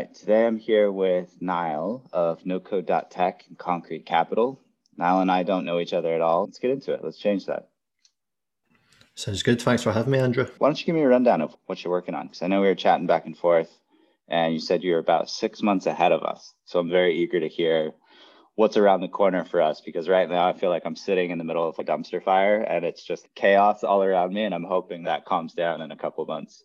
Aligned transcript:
right, 0.00 0.14
today 0.14 0.46
I'm 0.46 0.56
here 0.56 0.90
with 0.90 1.36
Niall 1.42 2.08
of 2.10 2.42
NoCode.tech 2.44 3.44
and 3.48 3.58
Concrete 3.58 4.06
Capital. 4.06 4.58
Niall 4.96 5.20
and 5.20 5.30
I 5.30 5.42
don't 5.42 5.66
know 5.66 5.78
each 5.78 5.92
other 5.92 6.14
at 6.14 6.22
all. 6.22 6.44
Let's 6.44 6.58
get 6.58 6.70
into 6.70 6.94
it. 6.94 7.04
Let's 7.04 7.18
change 7.18 7.44
that. 7.46 7.68
Sounds 9.14 9.42
good. 9.42 9.60
Thanks 9.60 9.82
for 9.82 9.92
having 9.92 10.12
me, 10.12 10.18
Andrew. 10.18 10.46
Why 10.56 10.68
don't 10.68 10.80
you 10.80 10.86
give 10.86 10.94
me 10.94 11.02
a 11.02 11.08
rundown 11.08 11.42
of 11.42 11.54
what 11.66 11.84
you're 11.84 11.90
working 11.90 12.14
on? 12.14 12.28
Because 12.28 12.40
I 12.40 12.46
know 12.46 12.62
we 12.62 12.68
were 12.68 12.74
chatting 12.74 13.06
back 13.06 13.26
and 13.26 13.36
forth, 13.36 13.70
and 14.26 14.54
you 14.54 14.60
said 14.60 14.82
you're 14.82 14.98
about 14.98 15.28
six 15.28 15.60
months 15.60 15.84
ahead 15.84 16.12
of 16.12 16.22
us. 16.22 16.54
So 16.64 16.78
I'm 16.78 16.88
very 16.88 17.18
eager 17.18 17.38
to 17.38 17.48
hear 17.48 17.92
what's 18.54 18.78
around 18.78 19.02
the 19.02 19.08
corner 19.08 19.44
for 19.44 19.60
us 19.60 19.82
because 19.84 20.08
right 20.08 20.28
now 20.28 20.48
I 20.48 20.54
feel 20.54 20.70
like 20.70 20.82
I'm 20.86 20.96
sitting 20.96 21.30
in 21.30 21.36
the 21.36 21.44
middle 21.44 21.68
of 21.68 21.78
a 21.78 21.84
dumpster 21.84 22.22
fire 22.22 22.60
and 22.60 22.84
it's 22.84 23.04
just 23.04 23.28
chaos 23.34 23.84
all 23.84 24.02
around 24.02 24.32
me, 24.32 24.44
and 24.44 24.54
I'm 24.54 24.64
hoping 24.64 25.04
that 25.04 25.26
calms 25.26 25.52
down 25.52 25.82
in 25.82 25.90
a 25.90 25.96
couple 25.96 26.24
months. 26.24 26.64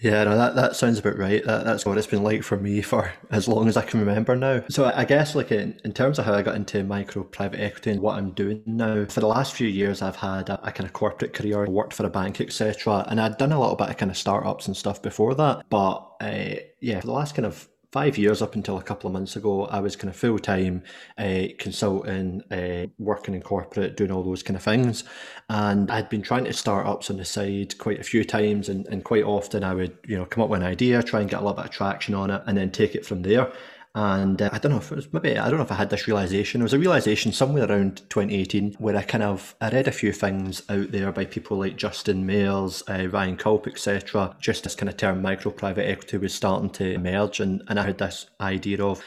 Yeah, 0.00 0.24
no, 0.24 0.36
that, 0.36 0.54
that 0.54 0.76
sounds 0.76 0.98
about 0.98 1.18
right. 1.18 1.44
That, 1.44 1.64
that's 1.64 1.84
what 1.84 1.98
it's 1.98 2.06
been 2.06 2.22
like 2.22 2.42
for 2.42 2.56
me 2.56 2.80
for 2.80 3.12
as 3.30 3.46
long 3.46 3.68
as 3.68 3.76
I 3.76 3.82
can 3.82 4.00
remember 4.00 4.34
now. 4.34 4.62
So 4.70 4.86
I 4.86 5.04
guess 5.04 5.34
like 5.34 5.52
in, 5.52 5.78
in 5.84 5.92
terms 5.92 6.18
of 6.18 6.24
how 6.24 6.32
I 6.32 6.42
got 6.42 6.56
into 6.56 6.82
micro 6.82 7.22
private 7.22 7.60
equity 7.60 7.90
and 7.90 8.00
what 8.00 8.16
I'm 8.16 8.30
doing 8.30 8.62
now, 8.64 9.04
for 9.04 9.20
the 9.20 9.26
last 9.26 9.54
few 9.54 9.68
years 9.68 10.00
I've 10.00 10.16
had 10.16 10.48
a, 10.48 10.66
a 10.66 10.72
kind 10.72 10.86
of 10.86 10.94
corporate 10.94 11.34
career, 11.34 11.66
worked 11.66 11.92
for 11.92 12.06
a 12.06 12.10
bank, 12.10 12.40
etc. 12.40 13.04
And 13.08 13.20
I'd 13.20 13.36
done 13.36 13.52
a 13.52 13.60
little 13.60 13.76
bit 13.76 13.90
of 13.90 13.96
kind 13.98 14.10
of 14.10 14.16
startups 14.16 14.66
and 14.66 14.76
stuff 14.76 15.02
before 15.02 15.34
that. 15.34 15.66
But 15.68 15.98
uh, 16.20 16.54
yeah, 16.80 17.00
for 17.00 17.06
the 17.06 17.12
last 17.12 17.34
kind 17.34 17.46
of 17.46 17.68
five 17.92 18.16
years 18.16 18.40
up 18.40 18.54
until 18.54 18.78
a 18.78 18.82
couple 18.82 19.08
of 19.08 19.12
months 19.12 19.34
ago, 19.36 19.64
I 19.66 19.80
was 19.80 19.96
kind 19.96 20.08
of 20.08 20.16
full 20.16 20.38
time 20.38 20.82
uh, 21.18 21.44
consulting, 21.58 22.42
uh, 22.50 22.86
working 22.98 23.34
in 23.34 23.42
corporate, 23.42 23.96
doing 23.96 24.10
all 24.10 24.22
those 24.22 24.42
kind 24.42 24.56
of 24.56 24.62
things. 24.62 25.04
And 25.48 25.90
I'd 25.90 26.08
been 26.08 26.22
trying 26.22 26.44
to 26.44 26.52
start 26.52 26.86
ups 26.86 27.10
on 27.10 27.16
the 27.16 27.24
side 27.24 27.78
quite 27.78 27.98
a 27.98 28.04
few 28.04 28.24
times, 28.24 28.68
and, 28.68 28.86
and 28.88 29.04
quite 29.04 29.24
often 29.24 29.64
I 29.64 29.74
would, 29.74 29.96
you 30.06 30.16
know, 30.16 30.24
come 30.24 30.44
up 30.44 30.50
with 30.50 30.60
an 30.60 30.66
idea, 30.66 31.02
try 31.02 31.20
and 31.20 31.28
get 31.28 31.40
a 31.40 31.42
little 31.42 31.56
bit 31.56 31.66
of 31.66 31.70
traction 31.72 32.14
on 32.14 32.30
it, 32.30 32.42
and 32.46 32.56
then 32.56 32.70
take 32.70 32.94
it 32.94 33.04
from 33.04 33.22
there. 33.22 33.52
And 33.94 34.40
uh, 34.40 34.50
I 34.52 34.58
don't 34.58 34.70
know 34.70 34.78
if 34.78 34.92
it 34.92 34.96
was 34.96 35.12
maybe 35.12 35.36
I 35.36 35.48
don't 35.48 35.58
know 35.58 35.64
if 35.64 35.72
I 35.72 35.76
had 35.76 35.90
this 35.90 36.06
realization. 36.06 36.60
It 36.60 36.64
was 36.64 36.74
a 36.74 36.78
realization 36.78 37.32
somewhere 37.32 37.68
around 37.68 37.98
2018 38.08 38.74
where 38.74 38.96
I 38.96 39.02
kind 39.02 39.24
of 39.24 39.56
I 39.60 39.68
read 39.70 39.88
a 39.88 39.92
few 39.92 40.12
things 40.12 40.62
out 40.68 40.92
there 40.92 41.10
by 41.10 41.24
people 41.24 41.58
like 41.58 41.76
Justin 41.76 42.24
Mares, 42.24 42.84
uh, 42.88 43.08
Ryan 43.10 43.36
Kulp, 43.36 43.66
etc. 43.66 44.36
Just 44.40 44.62
this 44.62 44.76
kind 44.76 44.88
of 44.88 44.96
term 44.96 45.20
micro 45.20 45.50
private 45.50 45.88
equity 45.88 46.18
was 46.18 46.32
starting 46.32 46.70
to 46.70 46.92
emerge, 46.92 47.40
and, 47.40 47.62
and 47.66 47.80
I 47.80 47.86
had 47.86 47.98
this 47.98 48.26
idea 48.40 48.80
of 48.84 49.02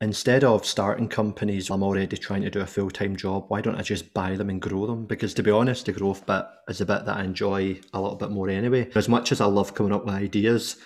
instead 0.00 0.44
of 0.44 0.66
starting 0.66 1.08
companies, 1.08 1.70
I'm 1.70 1.82
already 1.82 2.16
trying 2.16 2.42
to 2.42 2.50
do 2.50 2.60
a 2.60 2.66
full 2.66 2.90
time 2.90 3.16
job. 3.16 3.44
Why 3.48 3.60
don't 3.60 3.76
I 3.76 3.82
just 3.82 4.12
buy 4.12 4.36
them 4.36 4.50
and 4.50 4.60
grow 4.60 4.86
them? 4.86 5.06
Because 5.06 5.34
to 5.34 5.42
be 5.42 5.50
honest, 5.50 5.86
the 5.86 5.92
growth 5.92 6.26
bit 6.26 6.44
is 6.68 6.80
a 6.80 6.86
bit 6.86 7.04
that 7.04 7.16
I 7.16 7.24
enjoy 7.24 7.80
a 7.92 8.00
little 8.00 8.16
bit 8.16 8.30
more 8.30 8.48
anyway. 8.48 8.90
As 8.94 9.08
much 9.08 9.32
as 9.32 9.40
I 9.40 9.46
love 9.46 9.74
coming 9.74 9.92
up 9.92 10.04
with 10.04 10.14
ideas, 10.14 10.76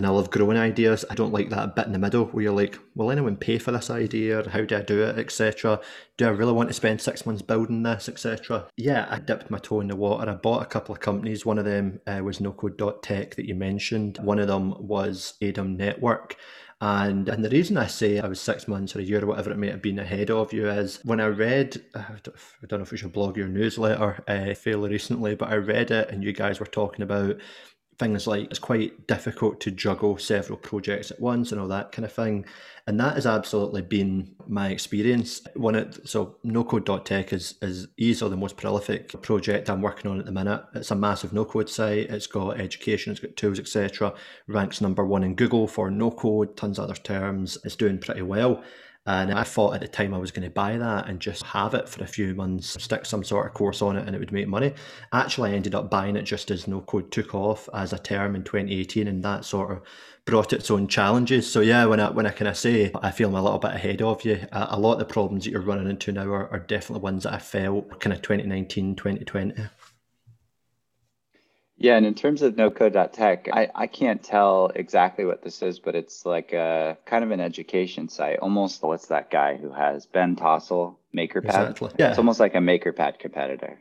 and 0.00 0.06
I 0.06 0.10
love 0.12 0.30
growing 0.30 0.56
ideas. 0.56 1.04
I 1.10 1.14
don't 1.14 1.34
like 1.34 1.50
that 1.50 1.76
bit 1.76 1.84
in 1.84 1.92
the 1.92 1.98
middle 1.98 2.24
where 2.24 2.42
you're 2.42 2.54
like, 2.54 2.78
will 2.94 3.10
anyone 3.10 3.36
pay 3.36 3.58
for 3.58 3.70
this 3.70 3.90
idea? 3.90 4.48
How 4.48 4.62
do 4.62 4.78
I 4.78 4.80
do 4.80 5.02
it, 5.02 5.18
etc. 5.18 5.78
Do 6.16 6.24
I 6.24 6.30
really 6.30 6.54
want 6.54 6.70
to 6.70 6.74
spend 6.74 7.02
six 7.02 7.26
months 7.26 7.42
building 7.42 7.82
this, 7.82 8.08
etc. 8.08 8.66
Yeah, 8.78 9.06
I 9.10 9.18
dipped 9.18 9.50
my 9.50 9.58
toe 9.58 9.80
in 9.80 9.88
the 9.88 9.96
water. 9.96 10.30
I 10.30 10.36
bought 10.36 10.62
a 10.62 10.66
couple 10.66 10.94
of 10.94 11.02
companies. 11.02 11.44
One 11.44 11.58
of 11.58 11.66
them 11.66 12.00
uh, 12.06 12.22
was 12.24 12.38
NoCode.tech 12.38 13.34
that 13.34 13.44
you 13.44 13.54
mentioned. 13.54 14.16
One 14.22 14.38
of 14.38 14.48
them 14.48 14.74
was 14.78 15.34
Adam 15.42 15.76
Network. 15.76 16.34
And 16.82 17.28
and 17.28 17.44
the 17.44 17.50
reason 17.50 17.76
I 17.76 17.86
say 17.86 18.20
I 18.20 18.26
was 18.26 18.40
six 18.40 18.66
months 18.66 18.96
or 18.96 19.00
a 19.00 19.02
year 19.02 19.22
or 19.22 19.26
whatever 19.26 19.50
it 19.50 19.58
may 19.58 19.68
have 19.68 19.82
been 19.82 19.98
ahead 19.98 20.30
of 20.30 20.50
you 20.54 20.66
is 20.70 20.98
when 21.04 21.20
I 21.20 21.26
read, 21.26 21.78
I 21.94 22.16
don't 22.66 22.78
know 22.78 22.84
if 22.84 22.90
we 22.90 22.96
should 22.96 23.12
blog 23.12 23.36
your 23.36 23.48
newsletter 23.48 24.24
uh, 24.26 24.54
fairly 24.54 24.88
recently, 24.88 25.34
but 25.34 25.50
I 25.50 25.56
read 25.56 25.90
it 25.90 26.08
and 26.08 26.24
you 26.24 26.32
guys 26.32 26.58
were 26.58 26.64
talking 26.64 27.02
about 27.02 27.36
things 28.00 28.26
like 28.26 28.44
it's 28.44 28.58
quite 28.58 29.06
difficult 29.06 29.60
to 29.60 29.70
juggle 29.70 30.18
several 30.18 30.58
projects 30.58 31.10
at 31.10 31.20
once 31.20 31.52
and 31.52 31.60
all 31.60 31.68
that 31.68 31.92
kind 31.92 32.04
of 32.04 32.12
thing. 32.12 32.44
And 32.86 32.98
that 32.98 33.14
has 33.14 33.26
absolutely 33.26 33.82
been 33.82 34.34
my 34.48 34.70
experience. 34.70 35.42
One 35.54 35.76
of, 35.76 36.00
so 36.04 36.38
NoCode.tech 36.44 37.32
is 37.32 37.54
is 37.62 37.88
easily 37.98 38.30
the 38.30 38.36
most 38.36 38.56
prolific 38.56 39.20
project 39.22 39.70
I'm 39.70 39.82
working 39.82 40.10
on 40.10 40.18
at 40.18 40.26
the 40.26 40.32
minute. 40.32 40.62
It's 40.74 40.90
a 40.90 40.96
massive 40.96 41.32
no 41.32 41.44
code 41.44 41.68
site. 41.68 42.10
It's 42.10 42.26
got 42.26 42.58
education, 42.58 43.12
it's 43.12 43.20
got 43.20 43.36
tools, 43.36 43.60
etc. 43.60 44.14
Ranks 44.48 44.80
number 44.80 45.04
one 45.04 45.22
in 45.22 45.34
Google 45.36 45.68
for 45.68 45.90
no 45.90 46.10
code, 46.10 46.56
tons 46.56 46.78
of 46.78 46.84
other 46.84 46.94
terms. 46.94 47.58
It's 47.64 47.76
doing 47.76 47.98
pretty 47.98 48.22
well. 48.22 48.64
And 49.10 49.32
I 49.32 49.42
thought 49.42 49.74
at 49.74 49.80
the 49.80 49.88
time 49.88 50.14
I 50.14 50.18
was 50.18 50.30
going 50.30 50.44
to 50.44 50.50
buy 50.50 50.78
that 50.78 51.08
and 51.08 51.18
just 51.18 51.42
have 51.42 51.74
it 51.74 51.88
for 51.88 52.04
a 52.04 52.06
few 52.06 52.32
months, 52.34 52.80
stick 52.82 53.04
some 53.04 53.24
sort 53.24 53.46
of 53.46 53.54
course 53.54 53.82
on 53.82 53.96
it, 53.96 54.06
and 54.06 54.14
it 54.14 54.20
would 54.20 54.30
make 54.30 54.46
money. 54.46 54.72
Actually, 55.12 55.50
I 55.50 55.54
ended 55.54 55.74
up 55.74 55.90
buying 55.90 56.14
it 56.14 56.22
just 56.22 56.50
as 56.50 56.68
no 56.68 56.80
code 56.80 57.10
took 57.10 57.34
off 57.34 57.68
as 57.74 57.92
a 57.92 57.98
term 57.98 58.36
in 58.36 58.44
2018, 58.44 59.08
and 59.08 59.24
that 59.24 59.44
sort 59.44 59.72
of 59.72 59.82
brought 60.26 60.52
its 60.52 60.70
own 60.70 60.86
challenges. 60.86 61.50
So 61.50 61.60
yeah, 61.60 61.86
when 61.86 61.98
I 61.98 62.10
when 62.10 62.26
I 62.26 62.30
kind 62.30 62.48
of 62.48 62.56
say 62.56 62.92
I 63.02 63.10
feel 63.10 63.28
I'm 63.28 63.34
a 63.34 63.42
little 63.42 63.58
bit 63.58 63.72
ahead 63.72 64.00
of 64.00 64.24
you, 64.24 64.46
a, 64.52 64.68
a 64.70 64.78
lot 64.78 64.92
of 64.92 64.98
the 65.00 65.04
problems 65.06 65.44
that 65.44 65.50
you're 65.50 65.60
running 65.60 65.90
into 65.90 66.12
now 66.12 66.28
are, 66.28 66.48
are 66.48 66.60
definitely 66.60 67.02
ones 67.02 67.24
that 67.24 67.34
I 67.34 67.38
felt 67.38 67.98
kind 67.98 68.12
of 68.12 68.22
2019, 68.22 68.94
2020. 68.94 69.54
Yeah, 71.82 71.96
and 71.96 72.04
in 72.04 72.14
terms 72.14 72.42
of 72.42 72.56
NoCode.tech, 72.56 73.48
I, 73.50 73.68
I 73.74 73.86
can't 73.86 74.22
tell 74.22 74.70
exactly 74.74 75.24
what 75.24 75.42
this 75.42 75.62
is, 75.62 75.78
but 75.78 75.94
it's 75.94 76.26
like 76.26 76.52
a 76.52 76.98
kind 77.06 77.24
of 77.24 77.30
an 77.30 77.40
education 77.40 78.10
site. 78.10 78.38
Almost 78.40 78.82
what's 78.82 79.06
that 79.06 79.30
guy 79.30 79.56
who 79.56 79.72
has 79.72 80.04
Ben 80.04 80.36
Tossell 80.36 80.96
MakerPad? 81.16 81.46
Exactly. 81.46 81.90
Yeah. 81.98 82.10
It's 82.10 82.18
almost 82.18 82.38
like 82.38 82.54
a 82.54 82.58
MakerPad 82.58 83.18
competitor. 83.18 83.80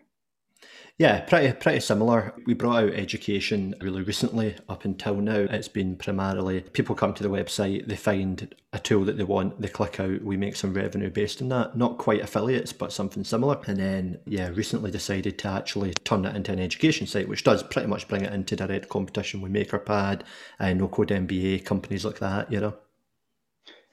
Yeah, 1.00 1.22
pretty 1.22 1.54
pretty 1.54 1.80
similar. 1.80 2.34
We 2.46 2.54
brought 2.54 2.84
out 2.84 2.94
education 2.94 3.74
really 3.80 4.02
recently. 4.02 4.58
Up 4.68 4.84
until 4.84 5.16
now, 5.16 5.48
it's 5.50 5.70
been 5.70 5.96
primarily 5.96 6.60
people 6.60 6.94
come 6.94 7.14
to 7.14 7.24
the 7.24 7.30
website, 7.30 7.88
they 7.88 7.96
find 7.96 8.54
a 8.74 8.80
tool 8.80 9.06
that 9.06 9.16
they 9.16 9.24
want, 9.24 9.62
they 9.62 9.70
click 9.70 10.02
out, 10.02 10.22
we 10.22 10.36
make 10.36 10.58
some 10.58 10.74
revenue 10.74 11.10
based 11.10 11.42
on 11.42 11.48
that. 11.50 11.78
Not 11.78 12.00
quite 12.00 12.20
affiliates, 12.20 12.74
but 12.74 12.92
something 12.92 13.24
similar. 13.24 13.62
And 13.66 13.80
then, 13.80 14.20
yeah, 14.26 14.50
recently 14.50 14.92
decided 14.92 15.38
to 15.40 15.48
actually 15.48 15.94
turn 16.04 16.26
it 16.26 16.36
into 16.36 16.52
an 16.52 16.60
education 16.60 17.08
site, 17.08 17.30
which 17.30 17.46
does 17.46 17.64
pretty 17.64 17.88
much 17.88 18.10
bring 18.10 18.26
it 18.26 18.34
into 18.34 18.58
direct 18.58 18.90
competition 18.90 19.40
with 19.40 19.54
MakerPad 19.54 20.24
uh, 20.24 20.24
and 20.60 20.80
No 20.80 20.90
Code 20.90 21.08
MBA 21.08 21.64
companies 21.64 22.04
like 22.04 22.20
that. 22.20 22.52
You 22.52 22.60
know. 22.60 22.76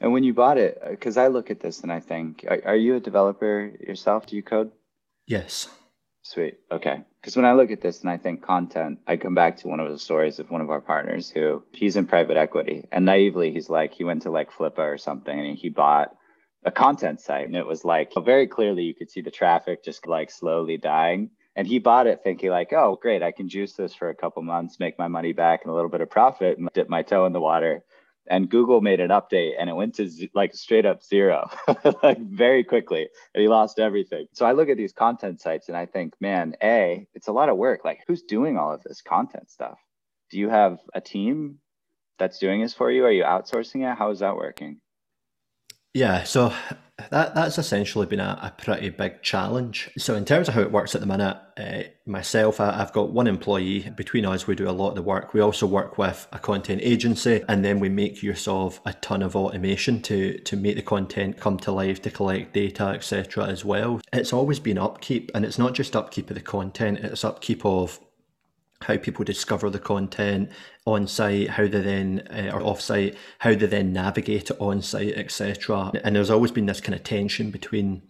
And 0.00 0.12
when 0.12 0.24
you 0.24 0.34
bought 0.34 0.58
it, 0.58 0.82
because 0.90 1.16
I 1.16 1.28
look 1.28 1.52
at 1.52 1.60
this 1.60 1.82
and 1.82 1.92
I 1.92 2.00
think, 2.00 2.44
are, 2.48 2.60
are 2.64 2.76
you 2.76 2.96
a 2.96 3.00
developer 3.00 3.72
yourself? 3.78 4.26
Do 4.26 4.34
you 4.34 4.42
code? 4.42 4.72
Yes. 5.28 5.68
Sweet. 6.28 6.58
Okay. 6.72 7.04
Because 7.20 7.36
when 7.36 7.44
I 7.44 7.52
look 7.52 7.70
at 7.70 7.80
this 7.80 8.00
and 8.00 8.10
I 8.10 8.16
think 8.16 8.42
content, 8.42 8.98
I 9.06 9.16
come 9.16 9.36
back 9.36 9.58
to 9.58 9.68
one 9.68 9.78
of 9.78 9.92
the 9.92 9.98
stories 9.98 10.40
of 10.40 10.50
one 10.50 10.60
of 10.60 10.70
our 10.70 10.80
partners 10.80 11.30
who 11.30 11.62
he's 11.70 11.94
in 11.94 12.04
private 12.04 12.36
equity 12.36 12.84
and 12.90 13.04
naively 13.04 13.52
he's 13.52 13.70
like, 13.70 13.94
he 13.94 14.02
went 14.02 14.22
to 14.22 14.32
like 14.32 14.50
Flippa 14.50 14.80
or 14.80 14.98
something 14.98 15.38
and 15.38 15.56
he 15.56 15.68
bought 15.68 16.16
a 16.64 16.72
content 16.72 17.20
site 17.20 17.46
and 17.46 17.54
it 17.54 17.64
was 17.64 17.84
like 17.84 18.12
very 18.24 18.48
clearly 18.48 18.82
you 18.82 18.92
could 18.92 19.08
see 19.08 19.20
the 19.20 19.30
traffic 19.30 19.84
just 19.84 20.08
like 20.08 20.32
slowly 20.32 20.76
dying. 20.76 21.30
And 21.54 21.64
he 21.64 21.78
bought 21.78 22.08
it 22.08 22.22
thinking 22.24 22.50
like, 22.50 22.72
oh, 22.72 22.98
great, 23.00 23.22
I 23.22 23.30
can 23.30 23.48
juice 23.48 23.74
this 23.74 23.94
for 23.94 24.10
a 24.10 24.14
couple 24.14 24.42
months, 24.42 24.80
make 24.80 24.98
my 24.98 25.06
money 25.06 25.32
back 25.32 25.60
and 25.62 25.70
a 25.70 25.74
little 25.76 25.88
bit 25.88 26.00
of 26.00 26.10
profit 26.10 26.58
and 26.58 26.68
dip 26.74 26.88
my 26.88 27.02
toe 27.02 27.26
in 27.26 27.32
the 27.32 27.40
water 27.40 27.84
and 28.28 28.48
Google 28.48 28.80
made 28.80 29.00
an 29.00 29.10
update 29.10 29.54
and 29.58 29.70
it 29.70 29.74
went 29.74 29.94
to 29.96 30.08
z- 30.08 30.30
like 30.34 30.54
straight 30.54 30.86
up 30.86 31.02
zero, 31.02 31.48
like 32.02 32.18
very 32.20 32.64
quickly. 32.64 33.08
And 33.34 33.42
he 33.42 33.48
lost 33.48 33.78
everything. 33.78 34.26
So 34.32 34.46
I 34.46 34.52
look 34.52 34.68
at 34.68 34.76
these 34.76 34.92
content 34.92 35.40
sites 35.40 35.68
and 35.68 35.76
I 35.76 35.86
think, 35.86 36.14
man, 36.20 36.56
A, 36.62 37.06
it's 37.14 37.28
a 37.28 37.32
lot 37.32 37.48
of 37.48 37.56
work. 37.56 37.84
Like, 37.84 38.00
who's 38.06 38.22
doing 38.22 38.58
all 38.58 38.72
of 38.72 38.82
this 38.82 39.02
content 39.02 39.50
stuff? 39.50 39.78
Do 40.30 40.38
you 40.38 40.48
have 40.48 40.78
a 40.94 41.00
team 41.00 41.58
that's 42.18 42.38
doing 42.38 42.60
this 42.62 42.74
for 42.74 42.90
you? 42.90 43.04
Are 43.04 43.12
you 43.12 43.24
outsourcing 43.24 43.90
it? 43.90 43.96
How 43.96 44.10
is 44.10 44.20
that 44.20 44.36
working? 44.36 44.80
Yeah, 45.96 46.24
so 46.24 46.52
that 47.10 47.34
that's 47.34 47.56
essentially 47.56 48.04
been 48.04 48.20
a, 48.20 48.38
a, 48.42 48.62
pretty 48.62 48.90
big 48.90 49.22
challenge. 49.22 49.90
So 49.96 50.14
in 50.14 50.26
terms 50.26 50.46
of 50.46 50.52
how 50.52 50.60
it 50.60 50.70
works 50.70 50.94
at 50.94 51.00
the 51.00 51.06
minute, 51.06 51.38
uh, 51.56 51.84
myself, 52.04 52.60
I, 52.60 52.76
have 52.76 52.92
got 52.92 53.12
one 53.12 53.26
employee. 53.26 53.90
Between 53.96 54.26
us, 54.26 54.46
we 54.46 54.54
do 54.54 54.68
a 54.68 54.72
lot 54.72 54.90
of 54.90 54.94
the 54.94 55.00
work. 55.00 55.32
We 55.32 55.40
also 55.40 55.66
work 55.66 55.96
with 55.96 56.28
a 56.32 56.38
content 56.38 56.82
agency, 56.84 57.42
and 57.48 57.64
then 57.64 57.80
we 57.80 57.88
make 57.88 58.22
use 58.22 58.46
of 58.46 58.78
a 58.84 58.92
ton 58.92 59.22
of 59.22 59.34
automation 59.34 60.02
to 60.02 60.36
to 60.38 60.54
make 60.54 60.76
the 60.76 60.82
content 60.82 61.40
come 61.40 61.56
to 61.60 61.72
life, 61.72 62.02
to 62.02 62.10
collect 62.10 62.52
data, 62.52 62.88
etc. 62.88 63.46
As 63.46 63.64
well. 63.64 64.02
It's 64.12 64.34
always 64.34 64.60
been 64.60 64.76
upkeep, 64.76 65.30
and 65.34 65.46
it's 65.46 65.58
not 65.58 65.72
just 65.72 65.96
upkeep 65.96 66.28
of 66.28 66.34
the 66.34 66.42
content; 66.42 66.98
it's 66.98 67.24
upkeep 67.24 67.64
of 67.64 67.98
how 68.82 68.96
people 68.96 69.24
discover 69.24 69.70
the 69.70 69.78
content 69.78 70.50
on 70.84 71.06
site, 71.06 71.50
how 71.50 71.66
they 71.66 71.80
then 71.80 72.26
uh, 72.30 72.50
or 72.54 72.62
off 72.62 72.80
site, 72.80 73.16
how 73.38 73.54
they 73.54 73.66
then 73.66 73.92
navigate 73.92 74.50
it 74.50 74.60
on 74.60 74.82
site, 74.82 75.14
etc. 75.14 75.92
And 76.04 76.16
there's 76.16 76.30
always 76.30 76.52
been 76.52 76.66
this 76.66 76.80
kind 76.80 76.94
of 76.94 77.02
tension 77.02 77.50
between 77.50 78.02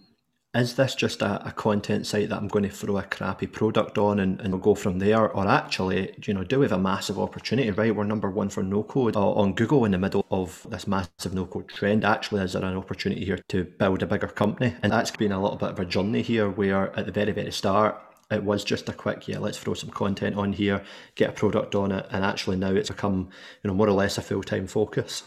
is 0.57 0.75
this 0.75 0.95
just 0.95 1.23
a, 1.23 1.47
a, 1.47 1.53
content 1.53 2.07
site 2.07 2.31
that 2.31 2.39
I'm 2.39 2.49
going 2.49 2.65
to 2.65 2.71
throw 2.71 2.97
a 2.97 3.03
crappy 3.03 3.47
product 3.47 3.99
on 3.99 4.21
and, 4.21 4.41
and 4.41 4.53
we'll 4.53 4.63
go 4.63 4.75
from 4.75 4.99
there? 4.99 5.31
Or 5.31 5.47
actually, 5.47 6.15
you 6.25 6.35
know, 6.35 6.45
do 6.45 6.61
we 6.61 6.65
have 6.65 6.73
a 6.73 6.79
massive 6.79 7.19
opportunity, 7.19 7.71
right? 7.71 7.95
We're 7.95 8.05
number 8.05 8.31
one 8.31 8.49
for 8.49 8.63
no 8.63 8.83
code 8.83 9.17
uh, 9.17 9.33
on 9.33 9.53
Google 9.53 9.85
in 9.85 9.93
the 9.93 9.99
middle 9.99 10.25
of 10.31 10.67
this 10.71 10.87
massive 10.87 11.35
no 11.35 11.47
code 11.47 11.69
trend. 11.69 12.05
Actually, 12.05 12.43
is 12.43 12.55
there 12.55 12.65
an 12.65 12.77
opportunity 12.77 13.25
here 13.25 13.39
to 13.49 13.65
build 13.65 14.03
a 14.03 14.07
bigger 14.07 14.29
company? 14.29 14.75
And 14.83 14.93
that's 14.93 15.11
been 15.11 15.33
a 15.33 15.41
little 15.41 15.59
bit 15.59 15.71
of 15.71 15.79
a 15.79 15.85
journey 15.85 16.23
here 16.23 16.49
where 16.49 16.97
at 16.99 17.07
the 17.07 17.13
very, 17.13 17.33
very 17.33 17.53
start, 17.53 18.01
it 18.31 18.43
was 18.43 18.65
just 18.65 18.89
a 18.89 18.93
quick 18.93 19.29
yeah 19.29 19.39
let's 19.39 19.59
throw 19.59 19.75
some 19.75 19.91
content 19.91 20.37
on 20.37 20.53
here 20.53 20.83
get 21.15 21.31
a 21.31 21.33
product 21.33 21.75
on 21.75 21.93
it 21.93 22.07
and 22.11 22.25
actually 22.25 22.57
now 22.57 22.71
it's 22.71 22.89
become 22.89 23.29
you 23.63 23.69
know 23.69 23.75
more 23.75 23.89
or 23.89 23.93
less 23.93 24.19
a 24.19 24.23
full-time 24.23 24.67
focus 24.67 25.23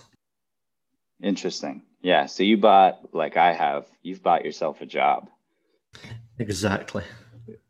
Interesting. 1.22 1.84
Yeah. 2.02 2.28
So 2.28 2.44
you 2.44 2.58
bought, 2.58 3.14
like 3.14 3.38
I 3.38 3.54
have, 3.54 3.86
you've 4.02 4.24
bought 4.24 4.46
yourself 4.46 4.82
a 4.82 4.86
job. 4.86 5.30
Exactly. 6.38 7.04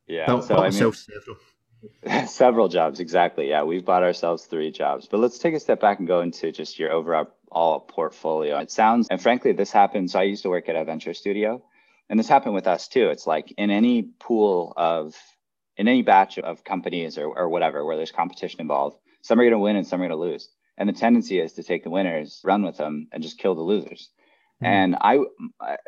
Yeah. 0.07 0.27
Bought, 0.27 0.43
so 0.43 0.55
bought 0.55 0.65
I 0.65 0.69
mean, 0.69 0.93
several. 0.93 2.27
several 2.27 2.67
jobs. 2.67 2.99
Exactly. 2.99 3.49
Yeah. 3.49 3.63
We've 3.63 3.83
bought 3.83 4.03
ourselves 4.03 4.45
three 4.45 4.71
jobs. 4.71 5.07
But 5.09 5.19
let's 5.19 5.39
take 5.39 5.55
a 5.55 5.59
step 5.59 5.79
back 5.79 5.99
and 5.99 6.07
go 6.07 6.21
into 6.21 6.51
just 6.51 6.77
your 6.77 6.91
overall 6.91 7.29
all 7.51 7.79
portfolio. 7.79 8.59
It 8.59 8.69
sounds, 8.69 9.07
and 9.09 9.19
frankly, 9.19 9.53
this 9.53 9.71
happens. 9.71 10.13
I 10.13 10.23
used 10.23 10.43
to 10.43 10.49
work 10.49 10.69
at 10.69 10.75
a 10.75 10.85
venture 10.85 11.15
studio, 11.15 11.63
and 12.09 12.19
this 12.19 12.27
happened 12.27 12.55
with 12.55 12.67
us 12.67 12.87
too. 12.87 13.09
It's 13.09 13.27
like 13.27 13.53
in 13.57 13.69
any 13.69 14.03
pool 14.19 14.73
of, 14.75 15.15
in 15.77 15.87
any 15.87 16.01
batch 16.01 16.39
of 16.39 16.63
companies 16.63 17.17
or, 17.17 17.27
or 17.27 17.49
whatever, 17.49 17.85
where 17.85 17.95
there's 17.95 18.11
competition 18.11 18.61
involved, 18.61 18.97
some 19.21 19.39
are 19.39 19.43
going 19.43 19.51
to 19.51 19.59
win 19.59 19.75
and 19.75 19.85
some 19.85 20.01
are 20.01 20.07
going 20.07 20.17
to 20.17 20.31
lose. 20.31 20.49
And 20.77 20.87
the 20.89 20.93
tendency 20.93 21.39
is 21.39 21.53
to 21.53 21.63
take 21.63 21.83
the 21.83 21.89
winners, 21.89 22.41
run 22.43 22.63
with 22.63 22.77
them, 22.77 23.07
and 23.11 23.21
just 23.21 23.37
kill 23.37 23.53
the 23.53 23.61
losers. 23.61 24.09
Mm-hmm. 24.61 24.65
And 24.65 24.95
I 25.01 25.19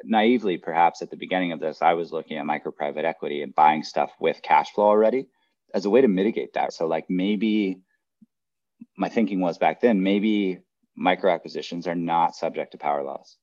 naively, 0.03 0.57
perhaps 0.57 1.01
at 1.01 1.09
the 1.09 1.18
beginning 1.18 1.53
of 1.53 1.59
this, 1.59 1.81
I 1.81 1.94
was 1.94 2.12
looking 2.12 2.38
at 2.38 2.45
micro 2.45 2.71
private 2.71 3.06
equity 3.06 3.41
and 3.41 3.56
buying 3.56 3.83
stuff 3.83 4.12
with 4.19 4.41
cash 4.41 4.71
flow 4.71 4.85
already 4.85 5.27
as 5.73 5.85
a 5.85 5.89
way 5.89 6.01
to 6.01 6.07
mitigate 6.07 6.53
that. 6.53 6.73
So, 6.73 6.88
like 6.88 7.09
maybe 7.09 7.79
my 8.97 9.09
thinking 9.09 9.39
was 9.39 9.57
back 9.57 9.81
then, 9.81 10.03
maybe 10.03 10.59
micro 10.95 11.31
acquisitions 11.31 11.88
are 11.88 11.95
not 11.95 12.35
subject 12.35 12.73
to 12.73 12.77
power 12.77 13.03
laws, 13.03 13.38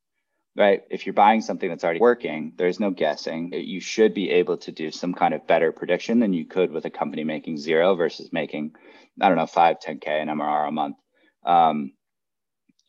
right? 0.56 0.82
If 0.90 1.06
you're 1.06 1.12
buying 1.12 1.40
something 1.40 1.68
that's 1.68 1.84
already 1.84 2.00
working, 2.00 2.52
there's 2.56 2.80
no 2.80 2.90
guessing. 2.90 3.52
You 3.52 3.80
should 3.80 4.14
be 4.14 4.30
able 4.30 4.58
to 4.58 4.72
do 4.72 4.90
some 4.90 5.14
kind 5.14 5.34
of 5.34 5.46
better 5.46 5.72
prediction 5.72 6.18
than 6.18 6.32
you 6.32 6.46
could 6.46 6.72
with 6.72 6.84
a 6.84 6.90
company 6.90 7.24
making 7.24 7.58
zero 7.58 7.94
versus 7.94 8.32
making, 8.32 8.74
I 9.20 9.28
don't 9.28 9.38
know, 9.38 9.46
five, 9.46 9.78
10K 9.80 10.22
in 10.22 10.28
MRR 10.28 10.68
a 10.68 10.72
month 10.72 10.96
um, 11.44 11.92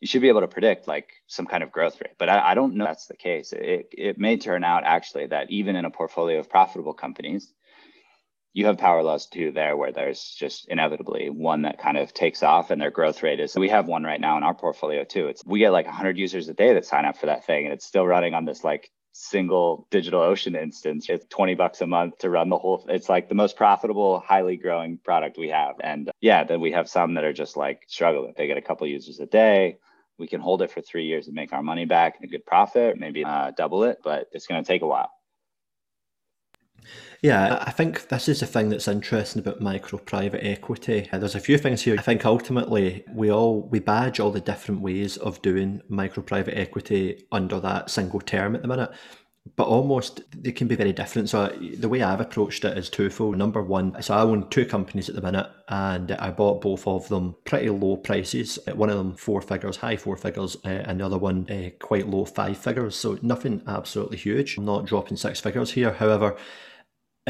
you 0.00 0.06
should 0.06 0.22
be 0.22 0.28
able 0.28 0.40
to 0.40 0.48
predict 0.48 0.88
like 0.88 1.10
some 1.26 1.46
kind 1.46 1.62
of 1.62 1.72
growth 1.72 2.00
rate. 2.00 2.14
But 2.18 2.28
I, 2.28 2.50
I 2.50 2.54
don't 2.54 2.74
know 2.74 2.84
that's 2.84 3.06
the 3.06 3.16
case. 3.16 3.52
It, 3.52 3.88
it 3.92 4.18
may 4.18 4.36
turn 4.36 4.64
out 4.64 4.84
actually 4.84 5.26
that 5.26 5.50
even 5.50 5.76
in 5.76 5.84
a 5.84 5.90
portfolio 5.90 6.38
of 6.38 6.48
profitable 6.48 6.94
companies, 6.94 7.52
you 8.52 8.66
have 8.66 8.78
power 8.78 9.02
laws 9.02 9.26
too 9.26 9.52
there 9.52 9.76
where 9.76 9.92
there's 9.92 10.34
just 10.38 10.68
inevitably 10.68 11.30
one 11.30 11.62
that 11.62 11.78
kind 11.78 11.96
of 11.96 12.12
takes 12.12 12.42
off 12.42 12.70
and 12.70 12.80
their 12.80 12.90
growth 12.90 13.22
rate 13.22 13.40
is 13.40 13.54
we 13.54 13.68
have 13.68 13.86
one 13.86 14.02
right 14.02 14.20
now 14.20 14.36
in 14.36 14.42
our 14.42 14.54
portfolio 14.54 15.04
too 15.04 15.28
it's 15.28 15.44
we 15.46 15.60
get 15.60 15.70
like 15.70 15.86
100 15.86 16.18
users 16.18 16.48
a 16.48 16.54
day 16.54 16.74
that 16.74 16.84
sign 16.84 17.04
up 17.04 17.16
for 17.16 17.26
that 17.26 17.44
thing 17.44 17.64
and 17.64 17.72
it's 17.72 17.86
still 17.86 18.06
running 18.06 18.34
on 18.34 18.44
this 18.44 18.64
like 18.64 18.90
single 19.12 19.86
DigitalOcean 19.90 20.60
instance. 20.60 21.08
It's 21.08 21.26
20 21.28 21.54
bucks 21.54 21.80
a 21.80 21.86
month 21.86 22.18
to 22.18 22.30
run 22.30 22.48
the 22.48 22.58
whole 22.58 22.84
it's 22.88 23.08
like 23.08 23.28
the 23.28 23.34
most 23.34 23.56
profitable, 23.56 24.20
highly 24.20 24.56
growing 24.56 24.98
product 24.98 25.38
we 25.38 25.48
have. 25.48 25.76
And 25.80 26.10
yeah, 26.20 26.44
then 26.44 26.60
we 26.60 26.72
have 26.72 26.88
some 26.88 27.14
that 27.14 27.24
are 27.24 27.32
just 27.32 27.56
like 27.56 27.82
struggling. 27.88 28.34
They 28.36 28.46
get 28.46 28.58
a 28.58 28.62
couple 28.62 28.86
users 28.86 29.20
a 29.20 29.26
day. 29.26 29.78
We 30.18 30.26
can 30.26 30.40
hold 30.40 30.62
it 30.62 30.70
for 30.70 30.80
three 30.80 31.06
years 31.06 31.26
and 31.26 31.34
make 31.34 31.52
our 31.52 31.62
money 31.62 31.86
back 31.86 32.16
and 32.16 32.28
a 32.28 32.30
good 32.30 32.44
profit, 32.44 32.98
maybe 32.98 33.24
uh, 33.24 33.52
double 33.56 33.84
it, 33.84 33.98
but 34.04 34.26
it's 34.32 34.46
going 34.46 34.62
to 34.62 34.68
take 34.68 34.82
a 34.82 34.86
while. 34.86 35.10
Yeah, 37.22 37.62
I 37.66 37.70
think 37.70 38.08
this 38.08 38.28
is 38.28 38.40
the 38.40 38.46
thing 38.46 38.70
that's 38.70 38.88
interesting 38.88 39.40
about 39.40 39.60
micro 39.60 39.98
private 39.98 40.44
equity. 40.44 41.08
Uh, 41.12 41.18
there's 41.18 41.34
a 41.34 41.40
few 41.40 41.58
things 41.58 41.82
here. 41.82 41.96
I 41.98 42.02
think 42.02 42.24
ultimately 42.24 43.04
we 43.12 43.30
all 43.30 43.68
we 43.68 43.78
badge 43.78 44.20
all 44.20 44.30
the 44.30 44.40
different 44.40 44.80
ways 44.80 45.18
of 45.18 45.42
doing 45.42 45.82
micro 45.88 46.22
private 46.22 46.58
equity 46.58 47.26
under 47.30 47.60
that 47.60 47.90
single 47.90 48.20
term 48.20 48.54
at 48.54 48.62
the 48.62 48.68
minute. 48.68 48.90
But 49.56 49.68
almost 49.68 50.22
they 50.42 50.52
can 50.52 50.68
be 50.68 50.76
very 50.76 50.92
different. 50.92 51.30
So 51.30 51.48
the 51.78 51.88
way 51.88 52.02
I've 52.02 52.20
approached 52.20 52.64
it 52.64 52.76
is 52.76 52.90
twofold. 52.90 53.38
Number 53.38 53.62
one, 53.62 54.00
so 54.02 54.14
I 54.14 54.20
own 54.20 54.48
two 54.50 54.66
companies 54.66 55.08
at 55.08 55.14
the 55.14 55.22
minute, 55.22 55.46
and 55.68 56.12
I 56.12 56.30
bought 56.30 56.60
both 56.60 56.86
of 56.86 57.08
them 57.08 57.34
pretty 57.44 57.70
low 57.70 57.96
prices. 57.96 58.58
One 58.74 58.90
of 58.90 58.98
them 58.98 59.16
four 59.16 59.40
figures, 59.40 59.76
high 59.76 59.96
four 59.96 60.16
figures, 60.18 60.56
uh, 60.64 60.84
another 60.86 61.18
one 61.18 61.50
uh, 61.50 61.70
quite 61.80 62.06
low 62.06 62.26
five 62.26 62.58
figures. 62.58 62.96
So 62.96 63.18
nothing 63.22 63.62
absolutely 63.66 64.18
huge. 64.18 64.58
I'm 64.58 64.66
not 64.66 64.86
dropping 64.86 65.16
six 65.16 65.40
figures 65.40 65.72
here. 65.72 65.92
However, 65.92 66.36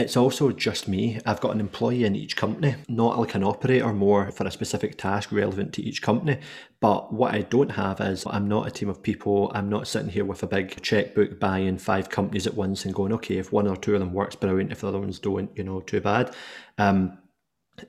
it's 0.00 0.16
also 0.16 0.50
just 0.50 0.88
me. 0.88 1.20
I've 1.26 1.40
got 1.40 1.54
an 1.54 1.60
employee 1.60 2.04
in 2.04 2.16
each 2.16 2.36
company, 2.36 2.76
not 2.88 3.18
like 3.18 3.34
an 3.34 3.44
operator, 3.44 3.92
more 3.92 4.30
for 4.30 4.46
a 4.46 4.50
specific 4.50 4.98
task 4.98 5.30
relevant 5.30 5.72
to 5.74 5.82
each 5.82 6.02
company. 6.02 6.40
But 6.80 7.12
what 7.12 7.34
I 7.34 7.42
don't 7.42 7.72
have 7.72 8.00
is 8.00 8.24
I'm 8.26 8.48
not 8.48 8.66
a 8.66 8.70
team 8.70 8.88
of 8.88 9.02
people. 9.02 9.52
I'm 9.54 9.68
not 9.68 9.86
sitting 9.86 10.08
here 10.08 10.24
with 10.24 10.42
a 10.42 10.46
big 10.46 10.80
checkbook 10.82 11.38
buying 11.38 11.78
five 11.78 12.08
companies 12.08 12.46
at 12.46 12.54
once 12.54 12.84
and 12.84 12.94
going, 12.94 13.12
okay, 13.12 13.36
if 13.36 13.52
one 13.52 13.68
or 13.68 13.76
two 13.76 13.94
of 13.94 14.00
them 14.00 14.12
works, 14.12 14.34
brilliant. 14.34 14.72
If 14.72 14.80
the 14.80 14.88
other 14.88 14.98
ones 14.98 15.18
don't, 15.18 15.50
you 15.56 15.64
know, 15.64 15.80
too 15.80 16.00
bad. 16.00 16.34
Um, 16.78 17.18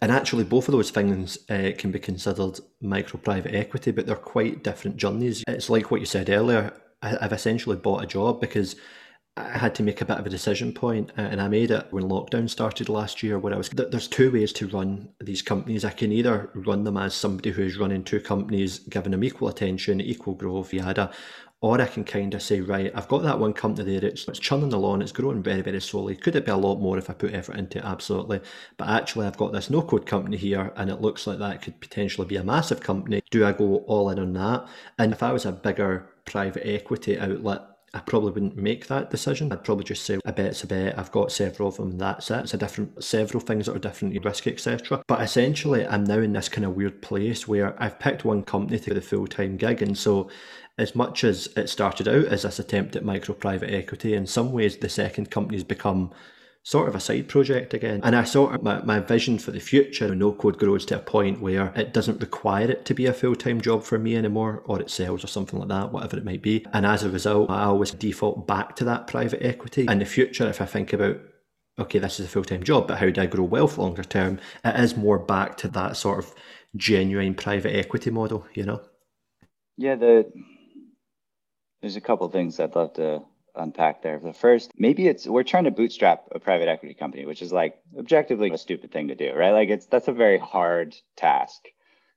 and 0.02 0.12
actually, 0.12 0.44
both 0.44 0.68
of 0.68 0.74
those 0.74 0.92
things 0.92 1.38
uh, 1.50 1.72
can 1.78 1.92
be 1.92 2.00
considered 2.00 2.60
micro 2.81 3.19
private 3.19 3.56
equity, 3.56 3.92
but 3.92 4.06
they're 4.06 4.16
quite 4.16 4.64
different 4.64 4.98
journeys. 4.98 5.44
It's 5.48 5.69
like 5.69 5.92
what 5.92 6.00
you 6.00 6.06
said 6.06 6.30
earlier. 6.30 6.74
I've 7.02 7.34
essentially 7.34 7.78
bought 7.78 8.04
a 8.04 8.07
job 8.07 8.40
because 8.40 8.75
I 9.38 9.57
had 9.57 9.75
to 9.75 9.83
make 9.83 10.01
a 10.01 10.06
bit 10.06 10.18
of 10.18 10.25
a 10.25 10.30
decision 10.30 10.75
uh, 10.81 11.01
and 11.16 11.42
I 11.42 11.48
made 11.48 11.72
it 11.72 11.88
when 11.92 12.04
lockdown 12.04 12.50
started 12.50 12.89
last 12.89 13.24
year. 13.24 13.39
Where 13.39 13.54
I 13.54 13.57
was, 13.57 13.69
there's 13.69 14.10
two 14.10 14.30
ways 14.30 14.51
to 14.54 14.68
run 14.68 15.07
these 15.22 15.42
companies. 15.42 15.86
I 15.86 15.92
can 15.92 16.12
either 16.12 16.50
run 16.54 16.83
them 16.83 16.98
as 16.98 17.13
somebody 17.13 17.51
who's 17.51 17.78
running 17.78 18.04
two 18.04 18.19
companies, 18.19 18.80
giving 18.80 19.12
them 19.12 19.24
equal 19.24 19.48
attention, 19.48 20.01
equal 20.01 20.33
growth, 20.33 20.74
yada, 20.74 21.12
or 21.62 21.80
I 21.80 21.86
can 21.86 22.04
kind 22.04 22.33
of 22.33 22.42
say, 22.42 22.60
right, 22.60 22.92
I've 22.94 23.07
got 23.07 23.22
that 23.22 23.39
one 23.39 23.54
company 23.54 24.00
there, 24.00 24.10
it's, 24.10 24.28
it's 24.28 24.39
churning 24.39 24.74
along, 24.74 25.04
it's 25.04 25.12
growing 25.12 25.44
very, 25.44 25.62
very 25.62 25.80
slowly. 25.80 26.16
Could 26.16 26.36
it 26.36 26.45
be 26.45 26.51
a 26.51 26.57
lot 26.57 26.80
more 26.80 26.98
if 26.98 27.10
I 27.10 27.13
put 27.13 27.33
effort 27.33 27.56
into 27.56 27.78
it? 27.78 27.86
Absolutely. 27.86 28.42
But 28.78 28.89
actually, 28.89 29.28
I've 29.28 29.38
got 29.38 29.54
this 29.54 29.69
no 29.69 29.83
code 29.83 30.07
company 30.07 30.38
here, 30.38 30.74
and 30.75 30.89
it 30.89 31.01
looks 31.01 31.25
like 31.25 31.38
that 31.38 31.62
could 31.62 31.80
potentially 31.80 32.28
be 32.28 32.36
a 32.36 32.44
massive 32.44 32.81
company. 32.81 33.22
Do 33.30 33.45
I 33.45 33.54
go 33.54 33.78
all 33.88 34.10
in 34.10 34.18
on 34.19 34.33
that? 34.33 34.68
And 34.98 35.13
if 35.13 35.22
I 35.22 35.31
was 35.31 35.45
a 35.45 35.51
bigger 35.51 36.10
private 36.25 36.68
equity 36.68 37.19
outlet, 37.19 37.62
I 37.94 38.00
probably 38.00 38.32
wouldn't 38.32 38.56
make 38.56 38.88
that 38.88 39.10
decision. 39.10 39.52
I'd 39.52 39.66
probably 39.66 39.84
just 39.84 40.06
say 40.06 40.18
a 40.24 40.32
bet's 40.32 40.64
a 40.64 40.68
bet. 40.68 40.98
I've 40.98 41.12
got 41.12 41.32
several 41.32 41.68
of 41.68 41.76
them. 41.76 41.98
That's 41.98 42.32
it. 42.32 42.40
It's 42.40 42.54
a 42.54 42.58
different 42.58 43.04
several 43.04 43.42
things 43.42 43.66
that 43.66 43.76
are 43.76 43.80
different 43.80 44.24
risk, 44.24 44.48
etc. 44.48 45.04
But 45.08 45.22
essentially, 45.22 45.86
I'm 45.86 46.06
now 46.06 46.20
in 46.20 46.32
this 46.32 46.48
kind 46.48 46.64
of 46.64 46.76
weird 46.76 47.02
place 47.02 47.50
where 47.50 47.82
I've 47.82 48.00
picked 48.00 48.24
one 48.24 48.44
company 48.44 48.80
to 48.80 48.86
do 48.86 48.94
the 48.94 49.02
full 49.02 49.28
time 49.28 49.58
gig, 49.58 49.82
and 49.82 49.98
so 49.98 50.30
as 50.78 50.96
much 50.96 51.26
as 51.26 51.48
it 51.58 51.70
started 51.70 52.08
out 52.08 52.26
as 52.26 52.44
this 52.44 52.60
attempt 52.60 52.96
at 52.96 53.04
micro 53.04 53.36
private 53.36 53.74
equity, 53.74 54.14
in 54.14 54.26
some 54.26 54.54
ways 54.54 54.78
the 54.78 54.88
second 54.88 55.30
company's 55.30 55.66
become 55.66 56.12
sort 56.63 56.88
of 56.88 56.96
a 56.96 57.00
side 57.00 57.28
project 57.28 57.74
again. 57.74 58.02
And 58.04 58.16
I 58.16 58.24
sort 58.24 58.54
of, 58.54 58.63
my, 58.63 58.81
my 58.84 59.00
vision 59.00 59.40
for 59.40 59.52
the 59.52 59.60
future, 59.60 60.13
no 60.13 60.31
code 60.31 60.60
grows 60.60 60.86
to 60.88 60.98
a 60.98 61.00
point 61.00 61.42
where 61.42 61.74
it 61.75 61.94
doesn't 61.94 62.22
require 62.22 62.69
it 62.69 62.86
to 62.86 62.94
be 62.94 63.08
a 63.08 63.13
full 63.13 63.36
time 63.36 63.62
job 63.62 63.84
for 63.84 63.98
me 63.98 64.16
anymore, 64.16 64.63
or 64.66 64.80
it 64.80 64.90
sells 64.90 65.24
or 65.24 65.28
something 65.28 65.60
like 65.60 65.69
that, 65.69 65.92
whatever 65.92 66.18
it 66.18 66.25
might 66.25 66.42
be. 66.42 66.66
And 66.74 66.85
as 66.85 67.04
a 67.04 67.09
result, 67.09 67.50
I 67.50 67.64
always 67.64 67.92
default 67.92 68.47
back 68.47 68.76
to 68.78 68.85
that 68.85 69.07
private 69.07 69.44
equity. 69.45 69.88
In 69.90 70.00
the 70.00 70.06
future, 70.06 70.47
if 70.47 70.62
I 70.62 70.66
think 70.66 70.94
about 70.94 71.19
okay, 71.80 72.00
this 72.00 72.19
is 72.19 72.28
a 72.28 72.30
full 72.30 72.44
time 72.44 72.64
job, 72.64 72.88
but 72.88 73.00
how 73.00 73.09
do 73.09 73.21
I 73.21 73.26
grow 73.26 73.44
wealth 73.44 73.78
longer 73.78 74.04
term? 74.04 74.40
It 74.64 74.80
is 74.80 74.95
more 74.95 75.19
back 75.19 75.57
to 75.57 75.68
that 75.69 75.97
sort 75.97 76.19
of 76.19 76.33
genuine 76.76 77.33
private 77.33 77.76
equity 77.76 78.12
model, 78.12 78.45
you 78.54 78.64
know? 78.64 78.81
Yeah, 79.78 79.95
the 79.95 80.31
there's 81.81 81.95
a 81.95 82.02
couple 82.02 82.28
of 82.28 82.33
things 82.33 82.59
I'd 82.59 82.76
love 82.76 82.94
to 82.94 83.24
unpack 83.56 84.02
there. 84.02 84.20
The 84.20 84.34
first, 84.34 84.72
maybe 84.78 85.08
it's 85.08 85.28
we're 85.28 85.44
trying 85.44 85.66
to 85.66 85.72
bootstrap 85.72 86.24
a 86.31 86.40
private 86.40 86.68
equity 86.68 86.94
company, 86.94 87.26
which 87.26 87.42
is 87.42 87.52
like 87.52 87.80
objectively 87.98 88.50
a 88.52 88.58
stupid 88.58 88.92
thing 88.92 89.08
to 89.10 89.16
do, 89.16 89.34
right? 89.34 89.52
Like 89.52 89.70
it's 89.70 89.86
that's 89.86 90.08
a 90.08 90.14
very 90.14 90.38
hard 90.38 90.96
task. 91.16 91.68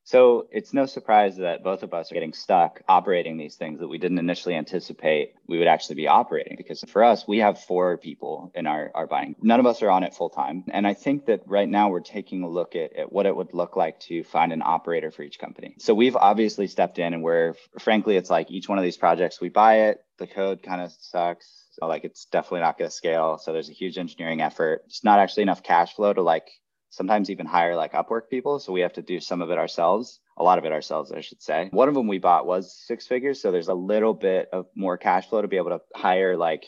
So 0.05 0.49
it's 0.51 0.75
no 0.75 0.85
surprise 0.87 1.39
that 1.39 1.65
both 1.65 1.83
of 1.83 1.95
us 1.95 2.11
are 2.11 2.15
getting 2.15 2.35
stuck 2.35 2.83
operating 2.89 3.39
these 3.39 3.57
things 3.57 3.81
that 3.81 3.89
we 3.89 3.99
didn't 3.99 4.19
initially 4.19 4.55
anticipate 4.55 5.35
we 5.47 5.59
would 5.59 5.67
actually 5.67 5.97
be 5.97 6.09
operating. 6.09 6.57
Because 6.57 6.85
for 6.89 7.03
us, 7.03 7.27
we 7.27 7.39
have 7.39 7.61
four 7.61 7.97
people 7.97 8.53
in 8.55 8.67
our, 8.67 8.91
our 8.95 9.07
buying. 9.07 9.35
None 9.41 9.61
of 9.61 9.67
us 9.67 9.83
are 9.83 9.91
on 9.91 10.05
it 10.05 10.15
full 10.15 10.29
time. 10.29 10.65
And 10.71 10.87
I 10.87 10.95
think 10.95 11.27
that 11.27 11.43
right 11.47 11.69
now 11.69 11.89
we're 11.89 12.01
taking 12.01 12.43
a 12.43 12.49
look 12.49 12.77
at, 12.77 12.95
at 12.95 13.13
what 13.13 13.27
it 13.27 13.35
would 13.35 13.55
look 13.55 13.77
like 13.77 13.99
to 14.01 14.23
find 14.25 14.53
an 14.53 14.63
operator 14.65 15.11
for 15.11 15.23
each 15.23 15.39
company. 15.39 15.75
So 15.79 15.95
we've 15.95 16.17
obviously 16.17 16.67
stepped 16.67 16.99
in 16.99 17.15
and 17.15 17.23
we're, 17.23 17.55
frankly, 17.79 18.17
it's 18.17 18.31
like 18.31 18.51
each 18.51 18.69
one 18.69 18.79
of 18.79 18.85
these 18.85 18.99
projects, 18.99 19.41
we 19.41 19.49
buy 19.49 19.89
it, 19.89 20.05
the 20.19 20.27
code 20.27 20.63
kind 20.63 20.83
of 20.83 20.93
sucks. 21.01 21.65
So 21.73 21.87
like 21.87 22.05
it's 22.05 22.27
definitely 22.27 22.61
not 22.61 22.79
going 22.79 22.91
to 22.91 22.95
scale. 22.95 23.39
So 23.39 23.53
there's 23.53 23.71
a 23.71 23.73
huge 23.73 23.99
engineering 23.99 24.43
effort. 24.43 24.83
It's 24.87 25.03
not 25.03 25.19
actually 25.19 25.45
enough 25.45 25.63
cash 25.63 25.95
flow 25.95 26.13
to 26.13 26.23
like 26.23 26.49
sometimes 26.95 27.31
even 27.31 27.47
hire 27.47 27.75
like 27.77 27.93
Upwork 27.93 28.29
people. 28.31 28.59
So 28.59 28.73
we 28.73 28.81
have 28.83 28.93
to 28.95 29.03
do 29.03 29.21
some 29.21 29.43
of 29.43 29.51
it 29.51 29.59
ourselves, 29.59 30.21
a 30.37 30.45
lot 30.45 30.59
of 30.59 30.65
it 30.65 30.73
ourselves, 30.73 31.13
I 31.13 31.21
should 31.21 31.43
say. 31.43 31.69
One 31.73 31.89
of 31.89 31.95
them 31.95 32.07
we 32.07 32.19
bought 32.19 32.47
was 32.47 32.73
six 32.73 33.07
figures. 33.07 33.41
So 33.41 33.51
there's 33.51 33.69
a 33.69 33.75
little 33.75 34.15
bit 34.15 34.49
of 34.53 34.67
more 34.75 34.97
cash 34.97 35.29
flow 35.29 35.43
to 35.43 35.49
be 35.49 35.57
able 35.57 35.71
to 35.71 35.81
hire 35.95 36.37
like 36.37 36.65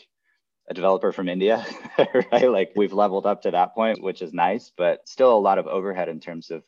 a 0.69 0.73
developer 0.73 1.11
from 1.11 1.29
India, 1.29 1.65
right? 2.31 2.51
Like 2.51 2.73
we've 2.75 2.93
leveled 2.93 3.25
up 3.25 3.43
to 3.43 3.51
that 3.51 3.73
point, 3.73 4.03
which 4.03 4.21
is 4.21 4.33
nice, 4.33 4.71
but 4.75 5.07
still 5.07 5.35
a 5.35 5.39
lot 5.39 5.59
of 5.59 5.67
overhead 5.67 6.09
in 6.09 6.19
terms 6.19 6.51
of 6.51 6.63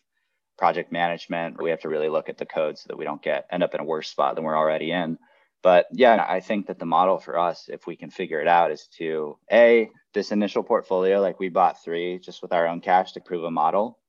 project 0.57 0.91
management. 0.91 1.61
We 1.61 1.69
have 1.71 1.81
to 1.81 1.89
really 1.89 2.09
look 2.09 2.29
at 2.29 2.37
the 2.37 2.45
code 2.45 2.77
so 2.77 2.85
that 2.87 2.97
we 2.97 3.05
don't 3.05 3.21
get 3.21 3.47
end 3.51 3.63
up 3.63 3.73
in 3.73 3.81
a 3.81 3.85
worse 3.85 4.09
spot 4.09 4.35
than 4.35 4.45
we're 4.45 4.57
already 4.57 4.91
in. 4.91 5.17
But 5.61 5.87
yeah, 5.91 6.25
I 6.27 6.39
think 6.39 6.67
that 6.67 6.79
the 6.79 6.85
model 6.85 7.19
for 7.19 7.37
us, 7.37 7.69
if 7.69 7.85
we 7.85 7.95
can 7.95 8.09
figure 8.09 8.41
it 8.41 8.47
out, 8.47 8.71
is 8.71 8.87
to 8.97 9.37
a 9.51 9.89
this 10.13 10.31
initial 10.31 10.63
portfolio, 10.63 11.19
like 11.19 11.39
we 11.39 11.49
bought 11.49 11.83
three 11.83 12.19
just 12.19 12.41
with 12.41 12.53
our 12.53 12.67
own 12.67 12.81
cash 12.81 13.13
to 13.13 13.19
prove 13.19 13.43
a 13.43 13.51
model. 13.51 13.99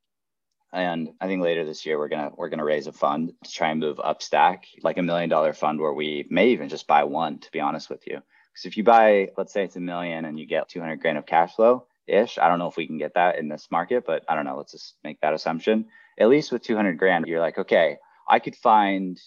And 0.72 1.10
I 1.20 1.26
think 1.26 1.42
later 1.42 1.64
this 1.64 1.84
year 1.84 1.98
we're 1.98 2.08
gonna 2.08 2.30
we're 2.36 2.48
gonna 2.48 2.64
raise 2.64 2.86
a 2.86 2.92
fund 2.92 3.32
to 3.44 3.50
try 3.50 3.70
and 3.70 3.80
move 3.80 3.98
up 3.98 4.22
stack, 4.22 4.66
like 4.82 4.98
a 4.98 5.02
million 5.02 5.28
dollar 5.28 5.52
fund 5.52 5.80
where 5.80 5.92
we 5.92 6.26
may 6.30 6.50
even 6.50 6.68
just 6.68 6.86
buy 6.86 7.04
one, 7.04 7.38
to 7.40 7.50
be 7.50 7.60
honest 7.60 7.90
with 7.90 8.06
you. 8.06 8.20
Because 8.52 8.66
if 8.66 8.76
you 8.76 8.84
buy, 8.84 9.30
let's 9.36 9.52
say 9.52 9.64
it's 9.64 9.76
a 9.76 9.80
million 9.80 10.24
and 10.24 10.38
you 10.38 10.46
get 10.46 10.68
200 10.68 11.00
grand 11.00 11.18
of 11.18 11.26
cash 11.26 11.54
flow 11.54 11.86
ish, 12.06 12.38
I 12.38 12.48
don't 12.48 12.58
know 12.58 12.68
if 12.68 12.76
we 12.76 12.86
can 12.86 12.98
get 12.98 13.14
that 13.14 13.38
in 13.38 13.48
this 13.48 13.68
market, 13.70 14.04
but 14.06 14.24
I 14.28 14.34
don't 14.34 14.44
know. 14.44 14.56
Let's 14.56 14.72
just 14.72 14.94
make 15.02 15.20
that 15.20 15.34
assumption. 15.34 15.86
At 16.18 16.28
least 16.28 16.52
with 16.52 16.62
200 16.62 16.98
grand, 16.98 17.26
you're 17.26 17.40
like, 17.40 17.58
okay, 17.58 17.96
I 18.28 18.38
could 18.38 18.56
find 18.56 19.20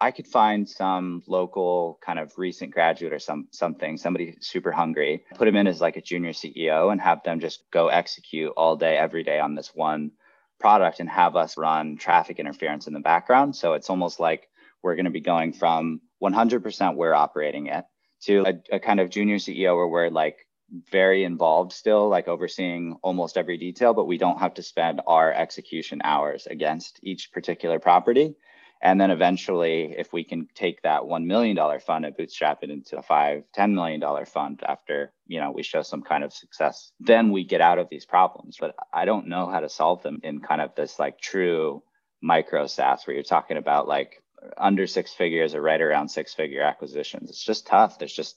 I 0.00 0.10
could 0.10 0.26
find 0.26 0.68
some 0.68 1.22
local 1.26 1.98
kind 2.02 2.18
of 2.18 2.32
recent 2.38 2.72
graduate 2.72 3.12
or 3.12 3.18
some 3.18 3.48
something, 3.50 3.98
somebody 3.98 4.36
super 4.40 4.72
hungry, 4.72 5.24
put 5.34 5.44
them 5.44 5.56
in 5.56 5.66
as 5.66 5.80
like 5.80 5.96
a 5.96 6.02
junior 6.02 6.32
CEO 6.32 6.90
and 6.90 7.00
have 7.00 7.22
them 7.22 7.38
just 7.38 7.70
go 7.70 7.88
execute 7.88 8.52
all 8.56 8.76
day, 8.76 8.96
every 8.96 9.22
day 9.22 9.38
on 9.38 9.54
this 9.54 9.72
one 9.74 10.12
product 10.58 11.00
and 11.00 11.08
have 11.08 11.36
us 11.36 11.56
run 11.58 11.96
traffic 11.96 12.38
interference 12.38 12.86
in 12.86 12.94
the 12.94 13.00
background. 13.00 13.54
So 13.54 13.74
it's 13.74 13.90
almost 13.90 14.20
like 14.20 14.48
we're 14.82 14.94
going 14.94 15.04
to 15.04 15.10
be 15.10 15.20
going 15.20 15.52
from 15.52 16.00
100% 16.22 16.96
we're 16.96 17.14
operating 17.14 17.66
it 17.66 17.84
to 18.22 18.44
a, 18.46 18.76
a 18.76 18.80
kind 18.80 19.00
of 19.00 19.10
junior 19.10 19.36
CEO 19.36 19.76
where 19.76 19.88
we're 19.88 20.10
like 20.10 20.46
very 20.90 21.24
involved 21.24 21.72
still, 21.72 22.08
like 22.08 22.28
overseeing 22.28 22.96
almost 23.02 23.36
every 23.36 23.58
detail, 23.58 23.92
but 23.92 24.06
we 24.06 24.18
don't 24.18 24.38
have 24.38 24.54
to 24.54 24.62
spend 24.62 25.00
our 25.06 25.32
execution 25.32 26.00
hours 26.04 26.46
against 26.46 27.00
each 27.02 27.32
particular 27.32 27.78
property 27.78 28.34
and 28.82 28.98
then 28.98 29.10
eventually, 29.10 29.94
if 29.98 30.12
we 30.12 30.24
can 30.24 30.48
take 30.54 30.82
that 30.82 31.02
$1 31.02 31.24
million 31.26 31.58
fund 31.80 32.06
and 32.06 32.16
bootstrap 32.16 32.62
it 32.62 32.70
into 32.70 32.96
a 32.96 33.02
five, 33.02 33.44
$10 33.54 33.74
million 33.74 34.02
fund 34.24 34.62
after, 34.66 35.12
you 35.26 35.38
know, 35.38 35.52
we 35.52 35.62
show 35.62 35.82
some 35.82 36.02
kind 36.02 36.24
of 36.24 36.32
success, 36.32 36.92
then 36.98 37.30
we 37.30 37.44
get 37.44 37.60
out 37.60 37.78
of 37.78 37.88
these 37.90 38.06
problems. 38.06 38.56
But 38.58 38.74
I 38.92 39.04
don't 39.04 39.28
know 39.28 39.46
how 39.50 39.60
to 39.60 39.68
solve 39.68 40.02
them 40.02 40.20
in 40.22 40.40
kind 40.40 40.62
of 40.62 40.74
this 40.74 40.98
like 40.98 41.20
true 41.20 41.82
micro 42.22 42.66
SaaS 42.66 43.06
where 43.06 43.14
you're 43.14 43.22
talking 43.22 43.58
about 43.58 43.86
like 43.86 44.22
under 44.56 44.86
six 44.86 45.12
figures 45.12 45.54
or 45.54 45.60
right 45.60 45.80
around 45.80 46.08
six 46.08 46.32
figure 46.32 46.62
acquisitions. 46.62 47.28
It's 47.28 47.44
just 47.44 47.66
tough. 47.66 47.98
There's 47.98 48.14
just 48.14 48.36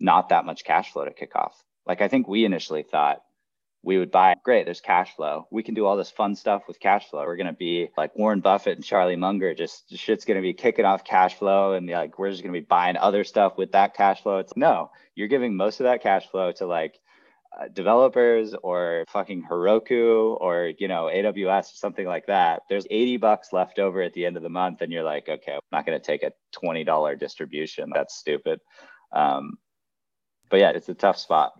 not 0.00 0.30
that 0.30 0.46
much 0.46 0.64
cash 0.64 0.90
flow 0.92 1.04
to 1.04 1.12
kick 1.12 1.36
off. 1.36 1.62
Like 1.86 2.00
I 2.00 2.08
think 2.08 2.26
we 2.26 2.46
initially 2.46 2.82
thought 2.82 3.22
we 3.82 3.98
would 3.98 4.10
buy 4.10 4.34
great 4.44 4.64
there's 4.64 4.80
cash 4.80 5.14
flow. 5.16 5.46
We 5.50 5.62
can 5.62 5.74
do 5.74 5.86
all 5.86 5.96
this 5.96 6.10
fun 6.10 6.36
stuff 6.36 6.62
with 6.68 6.78
cash 6.78 7.08
flow. 7.10 7.24
We're 7.24 7.36
going 7.36 7.46
to 7.48 7.52
be 7.52 7.88
like 7.96 8.16
warren 8.16 8.40
buffett 8.40 8.76
and 8.76 8.84
charlie 8.84 9.16
munger 9.16 9.54
just 9.54 9.96
shit's 9.96 10.24
going 10.24 10.36
to 10.36 10.42
be 10.42 10.54
kicking 10.54 10.84
off 10.84 11.04
cash 11.04 11.34
flow 11.34 11.72
and 11.72 11.88
like 11.88 12.18
we're 12.18 12.30
just 12.30 12.42
going 12.42 12.54
to 12.54 12.60
be 12.60 12.66
buying 12.66 12.96
other 12.96 13.24
stuff 13.24 13.58
with 13.58 13.72
that 13.72 13.94
cash 13.94 14.22
flow. 14.22 14.38
It's 14.38 14.56
no 14.56 14.90
you're 15.14 15.28
giving 15.28 15.56
most 15.56 15.80
of 15.80 15.84
that 15.84 16.02
cash 16.02 16.28
flow 16.28 16.52
to 16.52 16.66
like 16.66 16.98
uh, 17.60 17.68
developers 17.68 18.54
or 18.62 19.04
fucking 19.08 19.44
heroku 19.50 20.40
or 20.40 20.72
you 20.78 20.88
know 20.88 21.10
aws 21.12 21.64
or 21.64 21.76
something 21.76 22.06
like 22.06 22.26
that. 22.26 22.62
There's 22.68 22.86
80 22.88 23.16
bucks 23.16 23.52
left 23.52 23.78
over 23.80 24.00
at 24.00 24.14
the 24.14 24.24
end 24.24 24.36
of 24.36 24.44
the 24.44 24.48
month 24.48 24.80
and 24.80 24.92
you're 24.92 25.02
like 25.02 25.28
okay 25.28 25.54
i'm 25.54 25.60
not 25.72 25.86
going 25.86 25.98
to 25.98 26.04
take 26.04 26.22
a 26.22 26.32
$20 26.56 27.18
distribution. 27.18 27.90
That's 27.92 28.14
stupid. 28.14 28.60
Um, 29.12 29.58
but 30.48 30.60
yeah 30.60 30.70
it's 30.70 30.88
a 30.88 30.94
tough 30.94 31.18
spot 31.18 31.52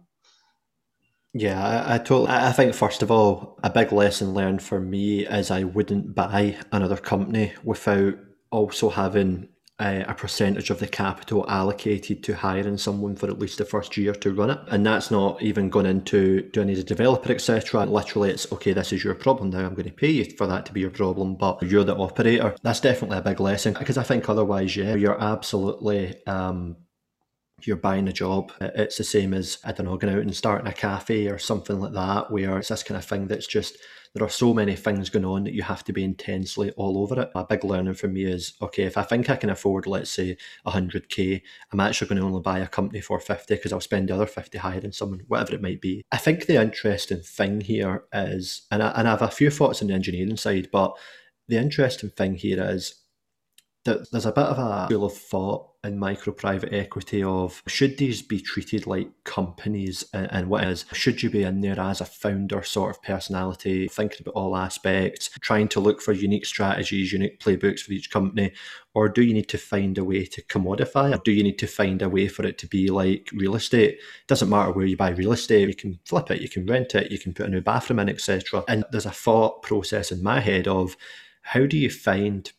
yeah, 1.35 1.63
I, 1.65 1.95
I 1.95 1.99
totally. 1.99 2.29
I 2.31 2.53
think 2.53 2.75
first 2.75 3.03
of 3.03 3.11
all, 3.11 3.59
a 3.63 3.71
big 3.71 3.91
lesson 3.93 4.35
learned 4.35 4.63
for 4.63 4.81
me 4.81 5.27
is 5.27 5.51
I 5.51 5.65
wouldn't 5.65 6.15
buy 6.15 6.59
another 6.73 6.97
company 6.97 7.55
without 7.65 8.15
also 8.51 8.91
having 8.91 9.49
a, 9.81 10.03
a 10.03 10.15
percentage 10.15 10.69
of 10.69 10.79
the 10.79 10.87
capital 10.87 11.49
allocated 11.49 12.23
to 12.25 12.35
hiring 12.35 12.77
someone 12.77 13.17
for 13.17 13.29
at 13.29 13.39
least 13.39 13.57
the 13.57 13.65
first 13.65 13.97
year 13.97 14.15
to 14.15 14.35
run 14.35 14.51
it, 14.51 14.59
and 14.69 14.85
that's 14.85 15.11
not 15.11 15.41
even 15.43 15.71
going 15.71 15.87
into 15.87 16.43
do 16.51 16.61
I 16.61 16.65
need 16.65 16.79
a 16.79 16.85
developer, 16.85 17.33
etc. 17.33 17.87
Literally, 17.87 18.31
it's 18.31 18.51
okay. 18.53 18.75
This 18.75 18.93
is 18.93 19.03
your 19.03 19.15
problem 19.15 19.51
now. 19.51 19.65
I'm 19.65 19.75
going 19.75 19.87
to 19.89 19.91
pay 19.91 20.11
you 20.11 20.25
for 20.37 20.47
that 20.47 20.67
to 20.67 20.73
be 20.73 20.81
your 20.81 20.91
problem, 20.91 21.37
but 21.37 21.63
you're 21.63 21.85
the 21.85 21.97
operator. 21.97 22.55
That's 22.63 22.81
definitely 22.81 23.19
a 23.19 23.23
big 23.23 23.41
lesson 23.41 23.73
because 23.73 23.97
I 23.97 24.03
think 24.03 24.29
otherwise, 24.29 24.77
yeah, 24.77 24.95
you're 24.95 25.21
absolutely 25.21 26.27
um, 26.27 26.77
you're 27.67 27.77
buying 27.77 28.09
a 28.09 28.13
job. 28.13 28.53
Uh, 28.61 28.71
it's 28.75 28.99
the 28.99 29.05
same 29.05 29.35
as, 29.35 29.59
I 29.65 29.73
don't 29.73 29.87
know, 29.87 29.97
going 29.97 30.15
out 30.15 30.23
and 30.23 30.35
starting 30.35 30.67
a 30.67 30.73
cafe 30.73 31.29
or 31.29 31.39
something 31.39 31.81
like 31.81 31.93
that, 31.93 32.31
where 32.31 32.59
it's 32.59 32.69
this 32.69 32.83
kind 32.83 32.99
of 32.99 33.05
thing 33.05 33.27
that's 33.27 33.47
just, 33.47 33.77
there 34.15 34.25
are 34.25 34.31
so 34.31 34.53
many 34.53 34.77
things 34.77 35.09
going 35.09 35.25
on 35.25 35.45
that 35.45 35.55
you 35.55 35.63
have 35.63 35.85
to 35.85 35.93
be 35.93 36.05
intensely 36.05 36.71
all 36.73 36.99
over 36.99 37.23
it. 37.23 37.31
A 37.35 37.45
big 37.45 37.65
learning 37.65 37.95
for 37.95 38.09
me 38.09 38.25
is, 38.25 38.55
okay, 38.61 38.83
if 38.83 38.99
I 38.99 39.03
think 39.03 39.31
I 39.31 39.37
can 39.37 39.51
afford, 39.51 39.87
let's 39.87 40.11
say, 40.11 40.37
100K, 40.67 41.41
I'm 41.73 41.81
actually 41.81 42.09
going 42.09 42.21
to 42.21 42.27
only 42.27 42.43
buy 42.43 42.59
a 42.59 42.69
company 42.69 43.01
for 43.01 43.19
50 43.19 43.55
because 43.55 43.73
I'll 43.73 43.81
spend 43.81 44.09
the 44.09 44.15
other 44.15 44.27
50 44.27 44.59
hiring 44.59 44.93
someone, 44.93 45.23
whatever 45.29 45.55
it 45.55 45.63
might 45.63 45.81
be. 45.81 46.05
I 46.13 46.19
think 46.19 46.47
the 46.47 46.61
interesting 46.61 47.21
thing 47.21 47.63
here 47.63 48.05
is, 48.13 48.63
and 48.71 48.83
I, 48.83 48.91
and 48.91 49.09
I 49.09 49.13
have 49.13 49.23
a 49.23 49.29
few 49.29 49.51
thoughts 49.51 49.81
on 49.81 49.89
the 49.89 49.95
engineering 49.95 50.37
side, 50.37 50.69
but 50.71 50.95
the 51.49 51.57
interesting 51.57 52.11
thing 52.11 52.35
here 52.35 52.63
is 52.63 53.02
there's 53.85 54.27
a 54.27 54.33
bit 54.33 54.45
of 54.45 54.59
a 54.59 54.87
school 54.87 55.05
of 55.05 55.17
thought 55.17 55.69
in 55.85 55.99
micro 55.99 56.33
private 56.33 56.73
equity 56.73 57.25
of 57.25 57.61
should 57.67 57.99
these 57.99 58.23
be 58.23 58.39
treated 58.39 58.87
like 58.87 59.11
companies? 59.25 60.05
And, 60.15 60.29
and 60.31 60.49
what 60.49 60.65
is 60.65 60.85
should 60.93 61.23
you 61.23 61.31
be 61.31 61.43
in 61.43 61.61
there 61.61 61.79
as 61.81 62.01
a 62.01 62.05
founder 62.05 62.63
sort 62.63 62.95
of 62.95 63.03
personality 63.03 63.89
thinking 63.89 64.19
about 64.21 64.35
all 64.35 64.57
aspects 64.57 65.31
trying 65.41 65.69
to 65.69 65.81
look 65.81 66.01
for 66.01 66.13
unique 66.13 66.47
strategies 66.47 67.13
unique 67.13 67.41
playbooks 67.41 67.81
for 67.81 67.93
each 67.93 68.11
company? 68.11 68.53
Or 68.95 69.09
do 69.09 69.23
you 69.23 69.35
need 69.35 69.49
to 69.49 69.59
find 69.59 69.97
a 69.99 70.05
way 70.05 70.27
to 70.27 70.43
commodify 70.43 71.15
it? 71.15 71.25
Do 71.25 71.33
you 71.33 71.43
need 71.43 71.59
to 71.61 71.67
find 71.67 72.03
a 72.03 72.11
way 72.11 72.29
for 72.29 72.47
it 72.47 72.59
to 72.59 72.67
be 72.67 72.89
like 72.89 73.31
real 73.33 73.57
estate? 73.57 73.95
It 73.95 74.29
doesn't 74.29 74.51
matter 74.51 74.71
where 74.71 74.87
you 74.87 74.97
buy 74.97 75.11
real 75.11 75.33
estate 75.33 75.69
you 75.69 75.75
can 75.75 75.99
flip 76.05 76.31
it 76.31 76.41
you 76.41 76.49
can 76.49 76.67
rent 76.67 76.95
it 76.95 77.11
you 77.11 77.19
can 77.19 77.35
put 77.35 77.47
a 77.47 77.49
new 77.49 77.61
bathroom 77.61 77.99
in 77.99 78.09
etc 78.09 78.63
and 78.69 78.85
there's 78.93 79.07
a 79.07 79.11
thought 79.11 79.63
process 79.63 80.13
in 80.13 80.23
my 80.23 80.41
head 80.41 80.69
of 80.69 80.97
how 81.43 81.67
do 81.67 81.77
you 81.77 81.91
find 81.91 82.53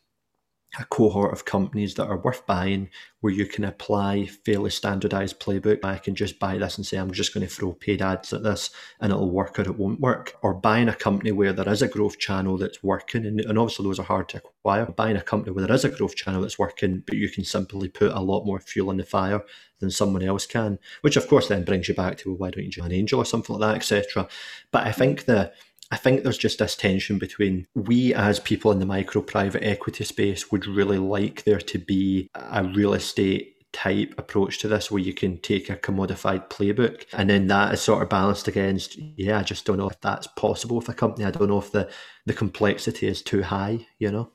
a 0.80 0.86
cohort 0.86 1.32
of 1.34 1.46
companies 1.46 1.94
that 1.96 2.08
are 2.08 2.18
worth 2.18 2.46
buying 2.48 2.90
where 3.22 3.32
you 3.32 3.46
can 3.46 3.64
apply 3.64 4.26
fairly 4.26 4.72
standardized 4.72 5.40
playbook. 5.40 5.80
I 5.84 5.98
can 5.98 6.16
just 6.16 6.40
buy 6.40 6.58
this 6.58 6.78
and 6.78 6.86
say, 6.86 6.98
I'm 6.98 7.12
just 7.12 7.34
going 7.34 7.46
to 7.46 7.54
throw 7.54 7.74
paid 7.74 8.02
ads 8.02 8.34
at 8.34 8.44
this 8.44 8.72
and 9.00 9.12
it'll 9.12 9.30
work 9.30 9.60
or 9.60 9.62
it 9.62 9.78
won't 9.78 10.00
work. 10.00 10.34
Or 10.42 10.54
buying 10.54 10.90
a 10.90 10.96
company 10.96 11.32
where 11.32 11.54
there 11.54 11.70
is 11.70 11.82
a 11.82 11.88
growth 11.88 12.18
channel 12.18 12.58
that's 12.58 12.84
working, 12.84 13.26
and, 13.26 13.40
and 13.40 13.58
obviously 13.58 13.86
those 13.86 14.00
are 14.00 14.04
hard 14.04 14.30
to 14.30 14.38
acquire. 14.38 14.86
Buying 14.86 15.16
a 15.16 15.22
company 15.22 15.52
where 15.52 15.66
there 15.66 15.76
is 15.76 15.86
a 15.86 15.90
growth 15.90 16.16
channel 16.16 16.42
that's 16.42 16.60
working, 16.60 17.04
but 17.06 17.18
you 17.18 17.30
can 17.30 17.44
simply 17.44 17.88
put 17.88 18.12
a 18.12 18.20
lot 18.20 18.46
more 18.46 18.60
fuel 18.60 18.90
in 18.90 18.98
the 18.98 19.04
fire 19.04 19.44
than 19.80 19.92
someone 19.92 20.24
else 20.24 20.48
can, 20.48 20.80
which 21.02 21.18
of 21.18 21.28
course 21.28 21.50
then 21.50 21.64
brings 21.64 21.88
you 21.88 21.94
back 21.94 22.18
to, 22.18 22.30
well, 22.30 22.38
why 22.38 22.50
don't 22.50 22.64
you 22.64 22.72
join 22.72 22.88
an 22.88 22.94
angel 22.94 23.20
or 23.20 23.26
something 23.26 23.58
like 23.58 23.70
that, 23.70 23.76
etc. 23.76 24.28
But 24.72 24.88
I 24.88 24.92
think 24.92 25.26
the 25.26 25.54
I 25.94 25.96
think 25.96 26.24
there's 26.24 26.40
just 26.40 26.58
this 26.58 26.76
tension 26.76 27.20
between 27.20 27.68
we 27.76 28.16
as 28.16 28.40
people 28.40 28.72
in 28.72 28.80
the 28.80 28.86
micro 28.88 29.22
private 29.22 29.64
equity 29.64 30.04
space 30.04 30.52
would 30.52 30.66
really 30.66 30.98
like 30.98 31.44
there 31.44 31.60
to 31.60 31.78
be 31.78 32.32
a 32.34 32.64
real 32.64 32.96
estate 32.96 33.72
type 33.74 34.16
approach 34.18 34.58
to 34.60 34.68
this 34.68 34.90
where 34.90 35.04
you 35.04 35.14
can 35.14 35.38
take 35.38 35.70
a 35.70 35.76
commodified 35.76 36.50
playbook 36.50 37.06
and 37.14 37.30
then 37.30 37.46
that 37.46 37.76
is 37.76 37.82
sort 37.82 38.02
of 38.02 38.10
balanced 38.10 38.48
against 38.48 38.98
yeah 38.98 39.38
i 39.38 39.44
just 39.44 39.66
don't 39.66 39.78
know 39.78 39.88
if 39.90 40.02
that's 40.02 40.26
possible 40.26 40.78
with 40.78 40.90
a 40.90 40.94
company. 40.96 41.26
I 41.26 41.32
don't 41.32 41.48
know 41.48 41.60
if 41.60 41.72
the 41.72 41.88
the 42.26 42.34
complexity 42.34 43.06
is 43.06 43.22
too 43.22 43.44
high 43.44 43.86
you 44.00 44.12
know? 44.12 44.32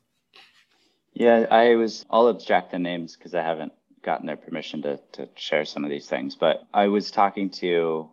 Yeah 1.13 1.47
i 1.51 1.75
was 1.75 2.07
i'll 2.09 2.29
abstract 2.29 2.71
the 2.71 2.79
names 2.79 3.17
because 3.17 3.35
i 3.35 3.43
haven't 3.43 3.73
gotten 4.05 4.27
their 4.27 4.37
permission 4.37 4.83
to, 4.83 5.01
to 5.13 5.29
share 5.35 5.65
some 5.65 5.83
of 5.83 5.91
these 5.91 6.07
things 6.07 6.37
but 6.37 6.63
i 6.73 6.87
was 6.87 7.11
talking 7.11 7.51
to 7.51 8.09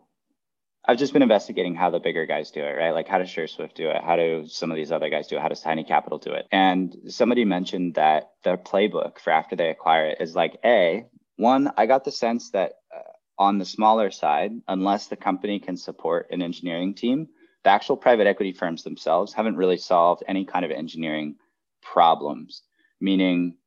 I've 0.87 0.97
just 0.97 1.13
been 1.13 1.21
investigating 1.23 1.73
how 1.73 1.89
the 1.89 1.99
bigger 1.99 2.25
guys 2.25 2.51
do 2.51 2.61
it, 2.61 2.73
right? 2.77 2.91
Like 2.91 3.07
how 3.07 3.17
does 3.17 3.29
SureSwift 3.29 3.73
do 3.73 3.89
it? 3.89 4.03
How 4.03 4.15
do 4.15 4.45
some 4.47 4.71
of 4.71 4.77
these 4.77 4.91
other 4.91 5.09
guys 5.09 5.27
do 5.27 5.37
it? 5.37 5.41
How 5.41 5.47
does 5.47 5.61
Tiny 5.61 5.83
Capital 5.83 6.19
do 6.19 6.31
it? 6.31 6.47
And 6.51 6.95
somebody 7.07 7.43
mentioned 7.43 7.95
that 7.95 8.31
the 8.43 8.57
playbook 8.57 9.19
for 9.19 9.31
after 9.31 9.55
they 9.55 9.69
acquire 9.69 10.07
it 10.07 10.17
is 10.21 10.35
like 10.35 10.57
a 10.63 11.05
one. 11.37 11.71
I 11.77 11.87
got 11.87 12.03
the 12.03 12.11
sense 12.11 12.51
that 12.51 12.73
uh, 12.95 13.01
on 13.39 13.57
the 13.57 13.65
smaller 13.65 14.11
side, 14.11 14.51
unless 14.67 15.07
the 15.07 15.15
company 15.15 15.59
can 15.59 15.75
support 15.75 16.27
an 16.29 16.41
engineering 16.41 16.93
team, 16.93 17.29
the 17.63 17.71
actual 17.71 17.97
private 17.97 18.27
equity 18.27 18.53
firms 18.53 18.83
themselves 18.83 19.33
haven't 19.33 19.57
really 19.57 19.77
solved 19.77 20.23
any 20.27 20.45
kind 20.45 20.65
of 20.65 20.71
engineering 20.71 21.35
problems. 21.81 22.61
Meaning, 23.01 23.57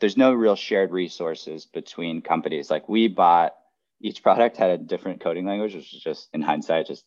there's 0.00 0.16
no 0.16 0.32
real 0.32 0.56
shared 0.56 0.90
resources 0.90 1.66
between 1.66 2.22
companies. 2.22 2.70
Like 2.70 2.88
we 2.88 3.08
bought 3.08 3.52
each 4.00 4.22
product 4.22 4.56
had 4.56 4.70
a 4.70 4.78
different 4.78 5.20
coding 5.20 5.46
language, 5.46 5.74
which 5.74 5.94
is 5.94 6.02
just 6.02 6.28
in 6.32 6.42
hindsight 6.42 6.86
just 6.86 7.04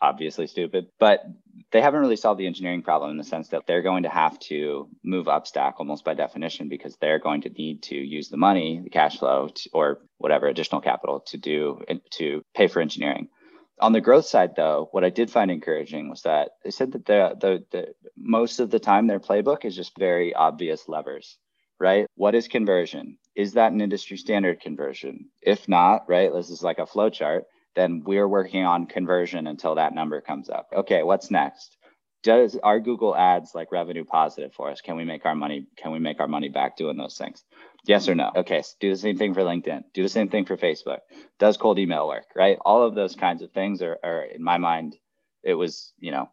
obviously 0.00 0.46
stupid. 0.46 0.86
But 0.98 1.24
they 1.72 1.80
haven't 1.80 2.00
really 2.00 2.16
solved 2.16 2.38
the 2.38 2.46
engineering 2.46 2.82
problem 2.82 3.10
in 3.10 3.16
the 3.16 3.24
sense 3.24 3.48
that 3.48 3.66
they're 3.66 3.82
going 3.82 4.02
to 4.02 4.08
have 4.08 4.38
to 4.40 4.88
move 5.02 5.28
up 5.28 5.46
stack 5.46 5.76
almost 5.78 6.04
by 6.04 6.14
definition 6.14 6.68
because 6.68 6.96
they're 7.00 7.18
going 7.18 7.42
to 7.42 7.48
need 7.50 7.82
to 7.84 7.96
use 7.96 8.28
the 8.28 8.36
money, 8.36 8.80
the 8.82 8.90
cash 8.90 9.18
flow, 9.18 9.48
to, 9.48 9.70
or 9.72 10.00
whatever 10.18 10.46
additional 10.46 10.80
capital 10.80 11.20
to 11.20 11.38
do 11.38 11.82
to 12.12 12.42
pay 12.54 12.66
for 12.66 12.80
engineering. 12.80 13.28
On 13.80 13.92
the 13.92 14.00
growth 14.00 14.26
side, 14.26 14.54
though, 14.56 14.88
what 14.92 15.04
I 15.04 15.10
did 15.10 15.30
find 15.30 15.50
encouraging 15.50 16.08
was 16.08 16.22
that 16.22 16.50
they 16.62 16.70
said 16.70 16.92
that 16.92 17.06
the, 17.06 17.36
the, 17.40 17.64
the 17.72 17.94
most 18.16 18.60
of 18.60 18.70
the 18.70 18.78
time 18.78 19.06
their 19.06 19.18
playbook 19.18 19.64
is 19.64 19.74
just 19.74 19.98
very 19.98 20.32
obvious 20.34 20.88
levers 20.88 21.38
right? 21.80 22.06
What 22.14 22.34
is 22.34 22.48
conversion? 22.48 23.18
Is 23.34 23.54
that 23.54 23.72
an 23.72 23.80
industry 23.80 24.16
standard 24.16 24.60
conversion? 24.60 25.30
If 25.42 25.68
not, 25.68 26.08
right, 26.08 26.32
this 26.32 26.50
is 26.50 26.62
like 26.62 26.78
a 26.78 26.86
flow 26.86 27.10
chart, 27.10 27.46
then 27.74 28.02
we're 28.04 28.28
working 28.28 28.64
on 28.64 28.86
conversion 28.86 29.46
until 29.46 29.74
that 29.74 29.94
number 29.94 30.20
comes 30.20 30.48
up. 30.48 30.68
Okay, 30.72 31.02
what's 31.02 31.30
next? 31.30 31.76
does 32.24 32.58
our 32.62 32.80
Google 32.80 33.14
ads 33.14 33.54
like 33.54 33.70
revenue 33.70 34.04
positive 34.04 34.52
for 34.54 34.70
us? 34.70 34.80
Can 34.80 34.96
we 34.96 35.04
make 35.04 35.26
our 35.26 35.34
money? 35.34 35.66
Can 35.76 35.92
we 35.92 35.98
make 35.98 36.20
our 36.20 36.26
money 36.26 36.48
back 36.48 36.76
doing 36.76 36.96
those 36.96 37.16
things? 37.16 37.44
Yes 37.86 38.08
or 38.08 38.14
no? 38.14 38.32
Okay, 38.34 38.62
so 38.62 38.72
do 38.80 38.90
the 38.90 38.96
same 38.96 39.18
thing 39.18 39.34
for 39.34 39.42
LinkedIn. 39.42 39.84
Do 39.92 40.02
the 40.02 40.08
same 40.08 40.30
thing 40.30 40.46
for 40.46 40.56
Facebook. 40.56 41.00
Does 41.38 41.58
cold 41.58 41.78
email 41.78 42.08
work? 42.08 42.24
Right? 42.34 42.56
All 42.64 42.82
of 42.82 42.94
those 42.94 43.14
kinds 43.14 43.42
of 43.42 43.52
things 43.52 43.82
are, 43.82 43.98
are 44.02 44.22
in 44.22 44.42
my 44.42 44.56
mind. 44.56 44.96
It 45.42 45.52
was, 45.52 45.92
you 45.98 46.10
know, 46.10 46.30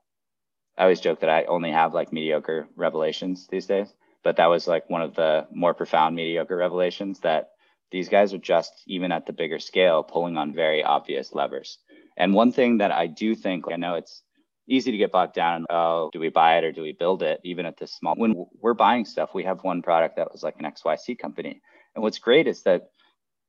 I 0.77 0.84
always 0.84 1.01
joke 1.01 1.20
that 1.20 1.29
I 1.29 1.43
only 1.43 1.72
have 1.72 1.93
like 1.93 2.13
mediocre 2.13 2.70
revelations 2.77 3.48
these 3.51 3.65
days, 3.65 3.93
but 4.23 4.37
that 4.37 4.47
was 4.47 4.67
like 4.67 4.89
one 4.89 5.01
of 5.01 5.15
the 5.15 5.47
more 5.51 5.73
profound 5.73 6.15
mediocre 6.15 6.55
revelations 6.55 7.19
that 7.21 7.49
these 7.91 8.09
guys 8.09 8.33
are 8.33 8.37
just 8.37 8.71
even 8.87 9.11
at 9.11 9.25
the 9.25 9.33
bigger 9.33 9.59
scale 9.59 10.03
pulling 10.03 10.37
on 10.37 10.53
very 10.53 10.83
obvious 10.83 11.33
levers. 11.33 11.77
And 12.17 12.33
one 12.33 12.51
thing 12.51 12.77
that 12.77 12.91
I 12.91 13.07
do 13.07 13.35
think, 13.35 13.65
I 13.71 13.75
know 13.75 13.95
it's 13.95 14.23
easy 14.67 14.91
to 14.91 14.97
get 14.97 15.11
bogged 15.11 15.33
down. 15.33 15.65
Oh, 15.69 16.09
do 16.13 16.19
we 16.19 16.29
buy 16.29 16.57
it 16.57 16.63
or 16.63 16.71
do 16.71 16.81
we 16.81 16.93
build 16.93 17.23
it? 17.23 17.41
Even 17.43 17.65
at 17.65 17.77
this 17.77 17.93
small, 17.93 18.15
when 18.15 18.45
we're 18.61 18.73
buying 18.73 19.05
stuff, 19.05 19.33
we 19.33 19.43
have 19.43 19.63
one 19.63 19.81
product 19.81 20.15
that 20.17 20.31
was 20.31 20.43
like 20.43 20.55
an 20.59 20.65
XYZ 20.65 21.17
company. 21.19 21.61
And 21.95 22.03
what's 22.03 22.19
great 22.19 22.47
is 22.47 22.63
that 22.63 22.89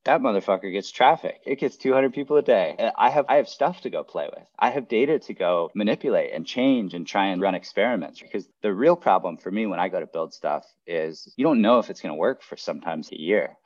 that 0.05 0.21
motherfucker 0.21 0.73
gets 0.73 0.91
traffic. 0.91 1.41
It 1.47 1.61
gets 1.61 1.77
200 1.77 2.13
people 2.13 2.37
a 2.37 2.43
day. 2.43 2.91
I 2.97 3.11
have 3.11 3.27
I 3.29 3.37
have 3.37 3.49
stuff 3.49 3.83
to 3.83 3.91
go 3.91 4.03
play 4.03 4.29
with. 4.35 4.47
I 4.59 4.71
have 4.71 4.89
data 4.89 5.19
to 5.21 5.35
go 5.35 5.71
manipulate 5.75 6.33
and 6.35 6.47
change 6.47 6.95
and 6.95 7.07
try 7.07 7.27
and 7.27 7.41
run 7.41 7.55
experiments 7.55 8.21
because 8.21 8.49
the 8.63 8.73
real 8.73 8.97
problem 8.97 9.37
for 9.37 9.51
me 9.51 9.67
when 9.67 9.79
I 9.79 9.89
go 9.89 10.01
to 10.01 10.07
build 10.07 10.35
stuff 10.35 10.65
is 10.87 11.33
you 11.37 11.45
don't 11.45 11.63
know 11.63 11.79
if 11.79 11.89
it's 11.89 12.01
going 12.01 12.15
to 12.15 12.19
work 12.19 12.43
for 12.43 12.57
sometimes 12.57 13.13
a 13.13 13.21
year. 13.21 13.57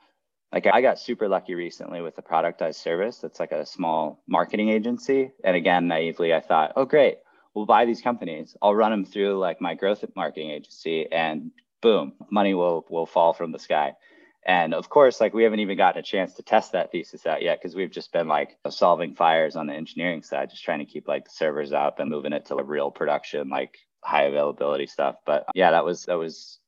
Like 0.53 0.67
I 0.67 0.81
got 0.81 0.99
super 0.99 1.27
lucky 1.27 1.55
recently 1.55 2.01
with 2.01 2.15
the 2.15 2.21
productized 2.21 2.75
service 2.75 3.17
that's 3.17 3.39
like 3.39 3.51
a 3.51 3.65
small 3.65 4.23
marketing 4.27 4.69
agency. 4.69 5.31
And 5.43 5.55
again, 5.55 5.87
naively, 5.87 6.33
I 6.33 6.39
thought, 6.39 6.73
oh, 6.75 6.85
great, 6.85 7.17
we'll 7.53 7.65
buy 7.65 7.85
these 7.85 8.01
companies. 8.01 8.55
I'll 8.61 8.75
run 8.75 8.91
them 8.91 9.05
through 9.05 9.39
like 9.39 9.59
my 9.59 9.73
growth 9.73 10.05
marketing 10.15 10.51
agency 10.51 11.11
and 11.11 11.51
boom, 11.81 12.13
money 12.31 12.53
will 12.53 12.85
will 12.89 13.05
fall 13.05 13.33
from 13.33 13.51
the 13.51 13.59
sky. 13.59 13.93
And 14.47 14.73
of 14.73 14.87
course, 14.87 15.19
like 15.19 15.33
we 15.33 15.43
haven't 15.43 15.59
even 15.59 15.77
gotten 15.77 15.99
a 15.99 16.03
chance 16.03 16.33
to 16.35 16.43
test 16.43 16.71
that 16.71 16.91
thesis 16.91 17.27
out 17.27 17.41
yet 17.41 17.59
because 17.61 17.75
we've 17.75 17.91
just 17.91 18.13
been 18.13 18.29
like 18.29 18.57
solving 18.69 19.13
fires 19.13 19.57
on 19.57 19.67
the 19.67 19.73
engineering 19.73 20.23
side, 20.23 20.49
just 20.49 20.63
trying 20.63 20.79
to 20.79 20.85
keep 20.85 21.05
like 21.05 21.25
the 21.25 21.31
servers 21.31 21.73
up 21.73 21.99
and 21.99 22.09
moving 22.09 22.31
it 22.31 22.45
to 22.45 22.55
a 22.55 22.63
real 22.63 22.89
production, 22.89 23.49
like 23.49 23.77
high 24.01 24.23
availability 24.23 24.87
stuff. 24.87 25.17
But 25.25 25.45
yeah, 25.53 25.71
that 25.71 25.83
was 25.83 26.05
that 26.05 26.17
was 26.17 26.59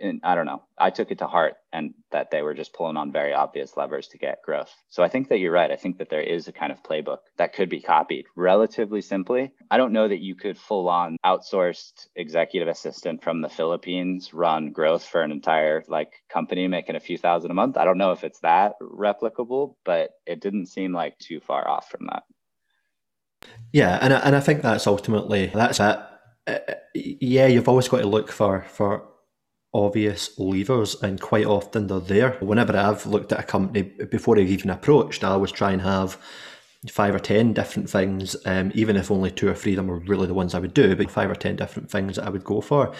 and 0.00 0.20
I 0.22 0.34
don't 0.34 0.46
know. 0.46 0.62
I 0.78 0.90
took 0.90 1.10
it 1.10 1.18
to 1.18 1.26
heart 1.26 1.54
and 1.72 1.94
that 2.10 2.30
they 2.30 2.42
were 2.42 2.54
just 2.54 2.72
pulling 2.72 2.96
on 2.96 3.12
very 3.12 3.32
obvious 3.32 3.76
levers 3.76 4.08
to 4.08 4.18
get 4.18 4.42
growth. 4.42 4.72
So 4.88 5.02
I 5.02 5.08
think 5.08 5.28
that 5.28 5.38
you're 5.38 5.52
right. 5.52 5.70
I 5.70 5.76
think 5.76 5.98
that 5.98 6.10
there 6.10 6.22
is 6.22 6.48
a 6.48 6.52
kind 6.52 6.72
of 6.72 6.82
playbook 6.82 7.18
that 7.36 7.52
could 7.52 7.68
be 7.68 7.80
copied 7.80 8.26
relatively 8.36 9.00
simply. 9.00 9.52
I 9.70 9.76
don't 9.76 9.92
know 9.92 10.08
that 10.08 10.20
you 10.20 10.34
could 10.34 10.58
full 10.58 10.88
on 10.88 11.16
outsourced 11.24 12.08
executive 12.16 12.68
assistant 12.68 13.22
from 13.22 13.40
the 13.40 13.48
Philippines 13.48 14.32
run 14.32 14.72
growth 14.72 15.04
for 15.04 15.22
an 15.22 15.32
entire 15.32 15.84
like 15.88 16.12
company 16.28 16.66
making 16.66 16.96
a 16.96 17.00
few 17.00 17.18
thousand 17.18 17.50
a 17.50 17.54
month. 17.54 17.76
I 17.76 17.84
don't 17.84 17.98
know 17.98 18.12
if 18.12 18.24
it's 18.24 18.40
that 18.40 18.74
replicable, 18.80 19.76
but 19.84 20.10
it 20.26 20.40
didn't 20.40 20.66
seem 20.66 20.92
like 20.92 21.18
too 21.18 21.40
far 21.40 21.68
off 21.68 21.90
from 21.90 22.06
that. 22.06 22.22
Yeah, 23.72 23.98
and 24.00 24.12
I, 24.12 24.18
and 24.18 24.36
I 24.36 24.40
think 24.40 24.62
that's 24.62 24.86
ultimately 24.86 25.46
that's 25.46 25.80
it. 25.80 25.98
Uh, 26.46 26.58
yeah, 26.94 27.46
you've 27.46 27.68
always 27.68 27.88
got 27.88 27.98
to 27.98 28.06
look 28.06 28.32
for 28.32 28.62
for 28.62 29.09
obvious 29.72 30.38
levers, 30.38 31.00
and 31.02 31.20
quite 31.20 31.46
often 31.46 31.86
they're 31.86 32.00
there. 32.00 32.32
Whenever 32.40 32.76
I've 32.76 33.06
looked 33.06 33.32
at 33.32 33.40
a 33.40 33.44
company 33.44 33.82
before 33.82 34.38
I've 34.38 34.50
even 34.50 34.70
approached, 34.70 35.24
I 35.24 35.28
always 35.28 35.52
try 35.52 35.72
and 35.72 35.82
have 35.82 36.18
five 36.88 37.14
or 37.14 37.18
ten 37.18 37.52
different 37.52 37.90
things, 37.90 38.36
um, 38.46 38.72
even 38.74 38.96
if 38.96 39.10
only 39.10 39.30
two 39.30 39.48
or 39.48 39.54
three 39.54 39.72
of 39.72 39.76
them 39.76 39.88
were 39.88 40.00
really 40.00 40.26
the 40.26 40.34
ones 40.34 40.54
I 40.54 40.60
would 40.60 40.74
do, 40.74 40.96
but 40.96 41.10
five 41.10 41.30
or 41.30 41.34
ten 41.34 41.56
different 41.56 41.90
things 41.90 42.16
that 42.16 42.26
I 42.26 42.30
would 42.30 42.44
go 42.44 42.60
for. 42.60 42.92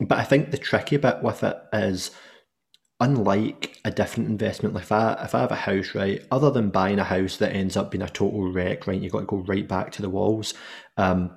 But 0.00 0.18
I 0.18 0.24
think 0.24 0.50
the 0.50 0.58
tricky 0.58 0.96
bit 0.96 1.22
with 1.22 1.42
it 1.44 1.56
is 1.72 2.10
unlike 3.00 3.78
a 3.84 3.90
different 3.90 4.28
investment, 4.28 4.74
like 4.74 4.84
if 4.84 4.92
I 4.92 5.12
if 5.24 5.34
I 5.34 5.40
have 5.40 5.52
a 5.52 5.56
house, 5.56 5.94
right, 5.94 6.22
other 6.30 6.50
than 6.50 6.70
buying 6.70 6.98
a 6.98 7.04
house 7.04 7.38
that 7.38 7.54
ends 7.54 7.76
up 7.76 7.90
being 7.90 8.02
a 8.02 8.08
total 8.08 8.52
wreck, 8.52 8.86
right, 8.86 9.00
you've 9.00 9.12
got 9.12 9.20
to 9.20 9.26
go 9.26 9.38
right 9.38 9.66
back 9.66 9.92
to 9.92 10.02
the 10.02 10.10
walls. 10.10 10.54
Um, 10.96 11.30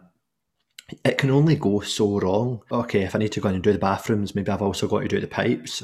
it 1.04 1.18
can 1.18 1.30
only 1.30 1.56
go 1.56 1.80
so 1.82 2.20
wrong. 2.20 2.62
Okay, 2.72 3.04
if 3.04 3.16
I 3.16 3.20
need 3.20 3.32
to 3.34 3.42
go 3.42 3.50
in 3.50 3.56
and 3.56 3.64
do 3.64 3.74
the 3.74 3.80
bathrooms, 3.80 4.36
maybe 4.36 4.52
I've 4.52 4.62
also 4.62 4.88
got 4.88 5.02
to 5.02 5.08
do 5.08 5.20
the 5.20 5.28
pipes. 5.28 5.84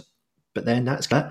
But 0.54 0.65
then 0.65 0.86
that's 0.86 1.08
it. 1.12 1.26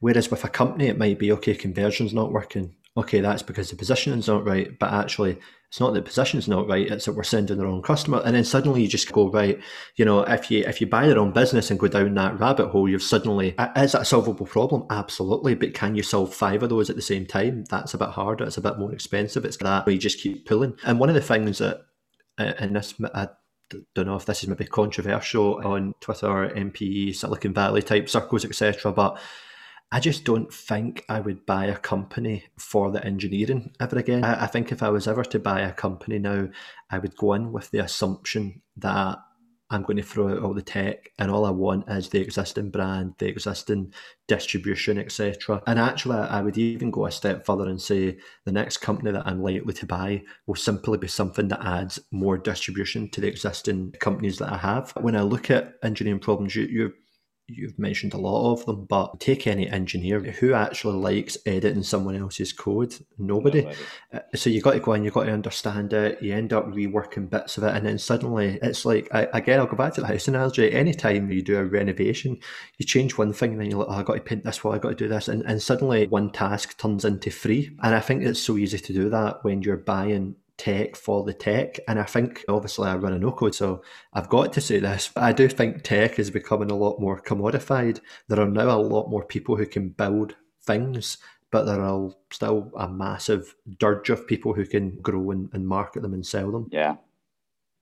Whereas 0.00 0.30
with 0.30 0.44
a 0.44 0.48
company, 0.48 0.86
it 0.86 0.98
might 0.98 1.18
be 1.18 1.32
okay, 1.32 1.54
conversion's 1.54 2.14
not 2.14 2.32
working. 2.32 2.76
Okay, 2.96 3.20
that's 3.20 3.42
because 3.42 3.70
the 3.70 3.76
positioning's 3.76 4.26
not 4.26 4.44
right. 4.44 4.76
But 4.78 4.92
actually, 4.92 5.38
it's 5.68 5.78
not 5.78 5.92
that 5.92 6.00
the 6.00 6.08
position's 6.08 6.48
not 6.48 6.66
right; 6.66 6.90
it's 6.90 7.04
that 7.04 7.12
we're 7.12 7.22
sending 7.22 7.56
the 7.56 7.64
wrong 7.64 7.82
customer. 7.82 8.20
And 8.24 8.34
then 8.34 8.44
suddenly 8.44 8.82
you 8.82 8.88
just 8.88 9.12
go 9.12 9.30
right. 9.30 9.60
You 9.94 10.04
know, 10.04 10.20
if 10.22 10.50
you 10.50 10.64
if 10.66 10.80
you 10.80 10.88
buy 10.88 11.06
the 11.06 11.14
wrong 11.14 11.32
business 11.32 11.70
and 11.70 11.78
go 11.78 11.86
down 11.86 12.14
that 12.14 12.40
rabbit 12.40 12.70
hole, 12.70 12.88
you've 12.88 13.02
suddenly 13.02 13.54
is 13.76 13.92
that 13.92 14.02
a 14.02 14.04
solvable 14.04 14.46
problem? 14.46 14.86
Absolutely. 14.90 15.54
But 15.54 15.74
can 15.74 15.94
you 15.94 16.02
solve 16.02 16.34
five 16.34 16.64
of 16.64 16.70
those 16.70 16.90
at 16.90 16.96
the 16.96 17.02
same 17.02 17.26
time? 17.26 17.64
That's 17.70 17.94
a 17.94 17.98
bit 17.98 18.08
harder. 18.08 18.44
It's 18.44 18.58
a 18.58 18.62
bit 18.62 18.78
more 18.78 18.92
expensive. 18.92 19.44
It's 19.44 19.56
that 19.58 19.86
you 19.86 19.98
just 19.98 20.20
keep 20.20 20.46
pulling. 20.46 20.76
And 20.84 20.98
one 20.98 21.08
of 21.08 21.14
the 21.14 21.20
things 21.20 21.58
that 21.58 21.82
Uh, 22.38 22.52
and 22.58 22.76
this 22.76 22.94
I 23.14 23.28
don't 23.94 24.06
know 24.06 24.16
if 24.16 24.26
this 24.26 24.42
is 24.42 24.48
maybe 24.48 24.66
controversial 24.66 25.60
on 25.64 25.94
Twitter, 26.00 26.50
MPE, 26.54 27.14
Silicon 27.14 27.54
Valley 27.54 27.82
type 27.82 28.08
circles, 28.08 28.44
etc. 28.44 28.92
But 28.92 29.18
I 29.92 30.00
just 30.00 30.24
don't 30.24 30.52
think 30.52 31.04
I 31.08 31.20
would 31.20 31.46
buy 31.46 31.66
a 31.66 31.76
company 31.76 32.44
for 32.56 32.90
the 32.90 33.04
engineering 33.04 33.72
ever 33.80 33.98
again. 33.98 34.24
I, 34.24 34.44
I 34.44 34.46
think 34.46 34.70
if 34.70 34.82
I 34.82 34.90
was 34.90 35.08
ever 35.08 35.24
to 35.24 35.38
buy 35.38 35.60
a 35.60 35.72
company 35.72 36.18
now, 36.18 36.48
I 36.90 36.98
would 36.98 37.16
go 37.16 37.34
in 37.34 37.52
with 37.52 37.70
the 37.70 37.80
assumption 37.80 38.62
that 38.76 39.18
I'm 39.70 39.82
going 39.82 39.96
to 39.96 40.02
throw 40.02 40.28
out 40.28 40.42
all 40.42 40.54
the 40.54 40.62
tech, 40.62 41.10
and 41.18 41.30
all 41.30 41.44
I 41.44 41.50
want 41.50 41.88
is 41.88 42.08
the 42.08 42.20
existing 42.20 42.70
brand, 42.70 43.14
the 43.18 43.28
existing 43.28 43.92
distribution, 44.26 44.98
etc. 44.98 45.62
And 45.66 45.78
actually, 45.78 46.18
I 46.18 46.42
would 46.42 46.58
even 46.58 46.90
go 46.90 47.06
a 47.06 47.12
step 47.12 47.46
further 47.46 47.68
and 47.68 47.80
say 47.80 48.18
the 48.44 48.52
next 48.52 48.78
company 48.78 49.12
that 49.12 49.26
I'm 49.26 49.42
likely 49.42 49.74
to 49.74 49.86
buy 49.86 50.22
will 50.46 50.56
simply 50.56 50.98
be 50.98 51.08
something 51.08 51.48
that 51.48 51.64
adds 51.64 52.00
more 52.10 52.36
distribution 52.36 53.08
to 53.10 53.20
the 53.20 53.28
existing 53.28 53.92
companies 54.00 54.38
that 54.38 54.52
I 54.52 54.56
have. 54.56 54.92
When 55.00 55.16
I 55.16 55.22
look 55.22 55.50
at 55.50 55.74
engineering 55.82 56.20
problems, 56.20 56.56
you, 56.56 56.64
you 56.64 56.92
you've 57.52 57.78
mentioned 57.78 58.14
a 58.14 58.18
lot 58.18 58.52
of 58.52 58.66
them, 58.66 58.84
but 58.84 59.20
take 59.20 59.46
any 59.46 59.68
engineer 59.68 60.20
who 60.20 60.54
actually 60.54 60.96
likes 60.96 61.36
editing 61.46 61.82
someone 61.82 62.16
else's 62.16 62.52
code. 62.52 62.94
Nobody. 63.18 63.62
Nobody. 63.62 63.78
Uh, 64.12 64.18
so 64.34 64.50
you 64.50 64.60
got 64.60 64.72
to 64.72 64.80
go 64.80 64.92
in, 64.92 65.04
you 65.04 65.10
got 65.10 65.24
to 65.24 65.32
understand 65.32 65.92
it. 65.92 66.22
You 66.22 66.34
end 66.34 66.52
up 66.52 66.66
reworking 66.66 67.28
bits 67.28 67.58
of 67.58 67.64
it, 67.64 67.74
and 67.74 67.84
then 67.86 67.98
suddenly 67.98 68.58
it's 68.62 68.84
like 68.84 69.08
I, 69.12 69.28
again. 69.32 69.60
I'll 69.60 69.66
go 69.66 69.76
back 69.76 69.94
to 69.94 70.00
the 70.00 70.06
house 70.06 70.28
analogy. 70.28 70.72
Anytime 70.72 71.30
you 71.30 71.42
do 71.42 71.58
a 71.58 71.64
renovation, 71.64 72.38
you 72.78 72.86
change 72.86 73.18
one 73.18 73.32
thing, 73.32 73.52
and 73.52 73.60
then 73.60 73.70
you're 73.70 73.80
like, 73.80 73.88
oh, 73.88 74.00
I 74.00 74.02
got 74.02 74.14
to 74.14 74.20
paint 74.20 74.44
this 74.44 74.62
wall, 74.64 74.74
I 74.74 74.78
got 74.78 74.90
to 74.90 74.94
do 74.94 75.08
this, 75.08 75.28
and, 75.28 75.42
and 75.42 75.60
suddenly 75.62 76.06
one 76.06 76.30
task 76.30 76.78
turns 76.78 77.04
into 77.04 77.30
three. 77.30 77.76
And 77.82 77.94
I 77.94 78.00
think 78.00 78.22
it's 78.22 78.40
so 78.40 78.56
easy 78.56 78.78
to 78.78 78.92
do 78.92 79.10
that 79.10 79.44
when 79.44 79.62
you're 79.62 79.76
buying 79.76 80.36
tech 80.60 80.94
for 80.94 81.24
the 81.24 81.32
tech. 81.32 81.80
And 81.88 81.98
I 81.98 82.02
think 82.04 82.44
obviously 82.46 82.86
I 82.86 82.94
run 82.96 83.14
a 83.14 83.18
no 83.18 83.32
code, 83.32 83.54
so 83.54 83.82
I've 84.12 84.28
got 84.28 84.52
to 84.52 84.60
say 84.60 84.78
this, 84.78 85.10
but 85.14 85.22
I 85.24 85.32
do 85.32 85.48
think 85.48 85.82
tech 85.82 86.18
is 86.18 86.30
becoming 86.30 86.70
a 86.70 86.76
lot 86.76 87.00
more 87.00 87.18
commodified. 87.18 88.00
There 88.28 88.38
are 88.38 88.46
now 88.46 88.70
a 88.70 88.78
lot 88.78 89.08
more 89.08 89.24
people 89.24 89.56
who 89.56 89.64
can 89.64 89.88
build 89.88 90.36
things, 90.62 91.16
but 91.50 91.64
there 91.64 91.80
are 91.80 92.10
still 92.30 92.70
a 92.76 92.86
massive 92.86 93.54
dirge 93.78 94.10
of 94.10 94.26
people 94.26 94.52
who 94.52 94.66
can 94.66 94.98
grow 95.00 95.30
and, 95.30 95.48
and 95.54 95.66
market 95.66 96.02
them 96.02 96.12
and 96.12 96.26
sell 96.26 96.52
them. 96.52 96.68
Yeah. 96.70 96.96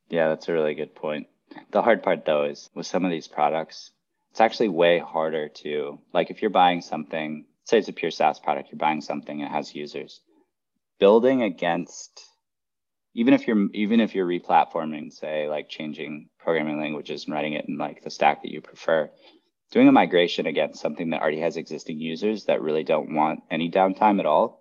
Yeah, 0.09 0.29
that's 0.29 0.49
a 0.49 0.53
really 0.53 0.77
good 0.77 0.95
point. 0.95 1.27
The 1.73 1.83
hard 1.83 2.05
part 2.05 2.25
though 2.25 2.45
is 2.45 2.71
with 2.77 2.87
some 2.87 3.05
of 3.05 3.11
these 3.11 3.27
products, 3.27 3.91
it's 4.31 4.41
actually 4.41 4.69
way 4.69 5.01
harder 5.01 5.49
to 5.65 5.99
like 6.15 6.31
if 6.31 6.43
you're 6.43 6.51
buying 6.51 6.81
something, 6.81 7.45
say 7.65 7.79
it's 7.79 7.89
a 7.89 7.93
pure 7.93 8.13
SaaS 8.13 8.39
product, 8.39 8.69
you're 8.71 8.79
buying 8.79 9.01
something 9.01 9.41
that 9.41 9.51
has 9.51 9.75
users. 9.75 10.21
Building 11.01 11.43
against 11.43 12.25
even 13.19 13.35
if 13.35 13.49
you're 13.49 13.67
even 13.75 13.99
if 13.99 14.15
you're 14.15 14.29
replatforming, 14.29 15.13
say 15.13 15.49
like 15.49 15.69
changing 15.69 16.29
programming 16.39 16.79
languages 16.79 17.25
and 17.25 17.35
writing 17.35 17.55
it 17.55 17.65
in 17.67 17.77
like 17.77 18.01
the 18.05 18.11
stack 18.11 18.43
that 18.43 18.53
you 18.53 18.61
prefer, 18.61 19.11
doing 19.73 19.89
a 19.89 19.93
migration 19.93 20.47
against 20.47 20.81
something 20.81 21.11
that 21.11 21.21
already 21.21 21.41
has 21.41 21.57
existing 21.57 21.99
users 21.99 22.45
that 22.45 22.63
really 22.63 22.85
don't 22.85 23.13
want 23.13 23.41
any 23.51 23.69
downtime 23.69 24.21
at 24.21 24.27
all 24.27 24.58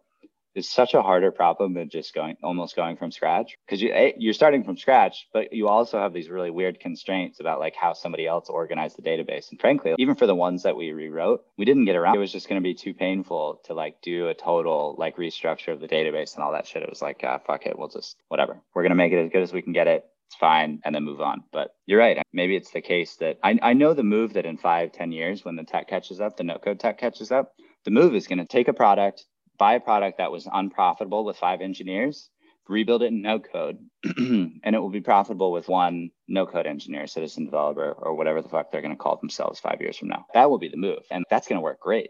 is 0.57 0.69
such 0.69 0.93
a 0.93 1.01
harder 1.01 1.31
problem 1.31 1.73
than 1.73 1.89
just 1.89 2.13
going 2.13 2.35
almost 2.43 2.75
going 2.75 2.97
from 2.97 3.11
scratch. 3.11 3.57
Because 3.65 3.81
you 3.81 4.13
you're 4.17 4.33
starting 4.33 4.63
from 4.63 4.77
scratch 4.77 5.27
but 5.33 5.53
you 5.53 5.67
also 5.67 5.99
have 5.99 6.13
these 6.13 6.29
really 6.29 6.51
weird 6.51 6.79
constraints 6.79 7.39
about 7.39 7.59
like 7.59 7.75
how 7.75 7.93
somebody 7.93 8.27
else 8.27 8.49
organized 8.49 8.97
the 8.97 9.01
database. 9.01 9.51
And 9.51 9.59
frankly 9.59 9.93
even 9.97 10.15
for 10.15 10.27
the 10.27 10.35
ones 10.35 10.63
that 10.63 10.75
we 10.75 10.91
rewrote 10.91 11.43
we 11.57 11.65
didn't 11.65 11.85
get 11.85 11.95
around. 11.95 12.15
It 12.15 12.19
was 12.19 12.31
just 12.31 12.49
going 12.49 12.61
to 12.61 12.63
be 12.63 12.73
too 12.73 12.93
painful 12.93 13.61
to 13.65 13.73
like 13.73 14.01
do 14.01 14.27
a 14.27 14.33
total 14.33 14.95
like 14.97 15.17
restructure 15.17 15.73
of 15.73 15.79
the 15.79 15.87
database 15.87 16.35
and 16.35 16.43
all 16.43 16.51
that 16.53 16.67
shit. 16.67 16.83
It 16.83 16.89
was 16.89 17.01
like 17.01 17.21
ah, 17.23 17.39
fuck 17.45 17.65
it 17.65 17.77
we'll 17.77 17.89
just 17.89 18.17
whatever. 18.27 18.61
We're 18.73 18.83
going 18.83 18.91
to 18.91 18.95
make 18.95 19.13
it 19.13 19.23
as 19.23 19.31
good 19.31 19.43
as 19.43 19.53
we 19.53 19.61
can 19.61 19.73
get 19.73 19.87
it. 19.87 20.05
It's 20.27 20.35
fine 20.35 20.81
and 20.83 20.93
then 20.93 21.05
move 21.05 21.21
on. 21.21 21.43
But 21.53 21.75
you're 21.85 21.99
right. 21.99 22.21
Maybe 22.33 22.55
it's 22.55 22.71
the 22.71 22.81
case 22.81 23.15
that 23.17 23.39
I, 23.43 23.57
I 23.61 23.73
know 23.73 23.93
the 23.93 24.03
move 24.03 24.33
that 24.33 24.45
in 24.45 24.57
five 24.57 24.91
ten 24.91 25.11
years 25.11 25.45
when 25.45 25.55
the 25.55 25.63
tech 25.63 25.87
catches 25.87 26.19
up 26.19 26.37
the 26.37 26.43
no 26.43 26.57
code 26.57 26.79
tech 26.79 26.97
catches 26.97 27.31
up 27.31 27.53
the 27.85 27.91
move 27.91 28.15
is 28.15 28.27
going 28.27 28.39
to 28.39 28.45
take 28.45 28.67
a 28.67 28.73
product 28.73 29.25
buy 29.57 29.75
a 29.75 29.79
product 29.79 30.17
that 30.19 30.31
was 30.31 30.47
unprofitable 30.51 31.25
with 31.25 31.37
five 31.37 31.61
engineers, 31.61 32.29
rebuild 32.67 33.03
it 33.03 33.07
in 33.07 33.21
no 33.21 33.39
code, 33.39 33.77
and 34.17 34.61
it 34.63 34.79
will 34.79 34.89
be 34.89 35.01
profitable 35.01 35.51
with 35.51 35.67
one 35.67 36.09
no 36.27 36.45
code 36.45 36.67
engineer, 36.67 37.07
citizen 37.07 37.45
developer, 37.45 37.91
or 37.91 38.15
whatever 38.15 38.41
the 38.41 38.49
fuck 38.49 38.71
they're 38.71 38.81
going 38.81 38.93
to 38.93 38.97
call 38.97 39.17
themselves 39.17 39.59
five 39.59 39.81
years 39.81 39.97
from 39.97 40.09
now. 40.09 40.25
That 40.33 40.49
will 40.49 40.59
be 40.59 40.69
the 40.69 40.77
move. 40.77 41.03
And 41.11 41.23
that's 41.29 41.47
going 41.47 41.57
to 41.57 41.63
work 41.63 41.79
great. 41.79 42.09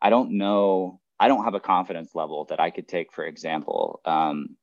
I 0.00 0.10
don't 0.10 0.32
know. 0.32 1.00
I 1.18 1.28
don't 1.28 1.44
have 1.44 1.54
a 1.54 1.60
confidence 1.60 2.14
level 2.14 2.46
that 2.50 2.60
I 2.60 2.70
could 2.70 2.88
take, 2.88 3.12
for 3.12 3.24
example, 3.24 4.00
um, 4.04 4.56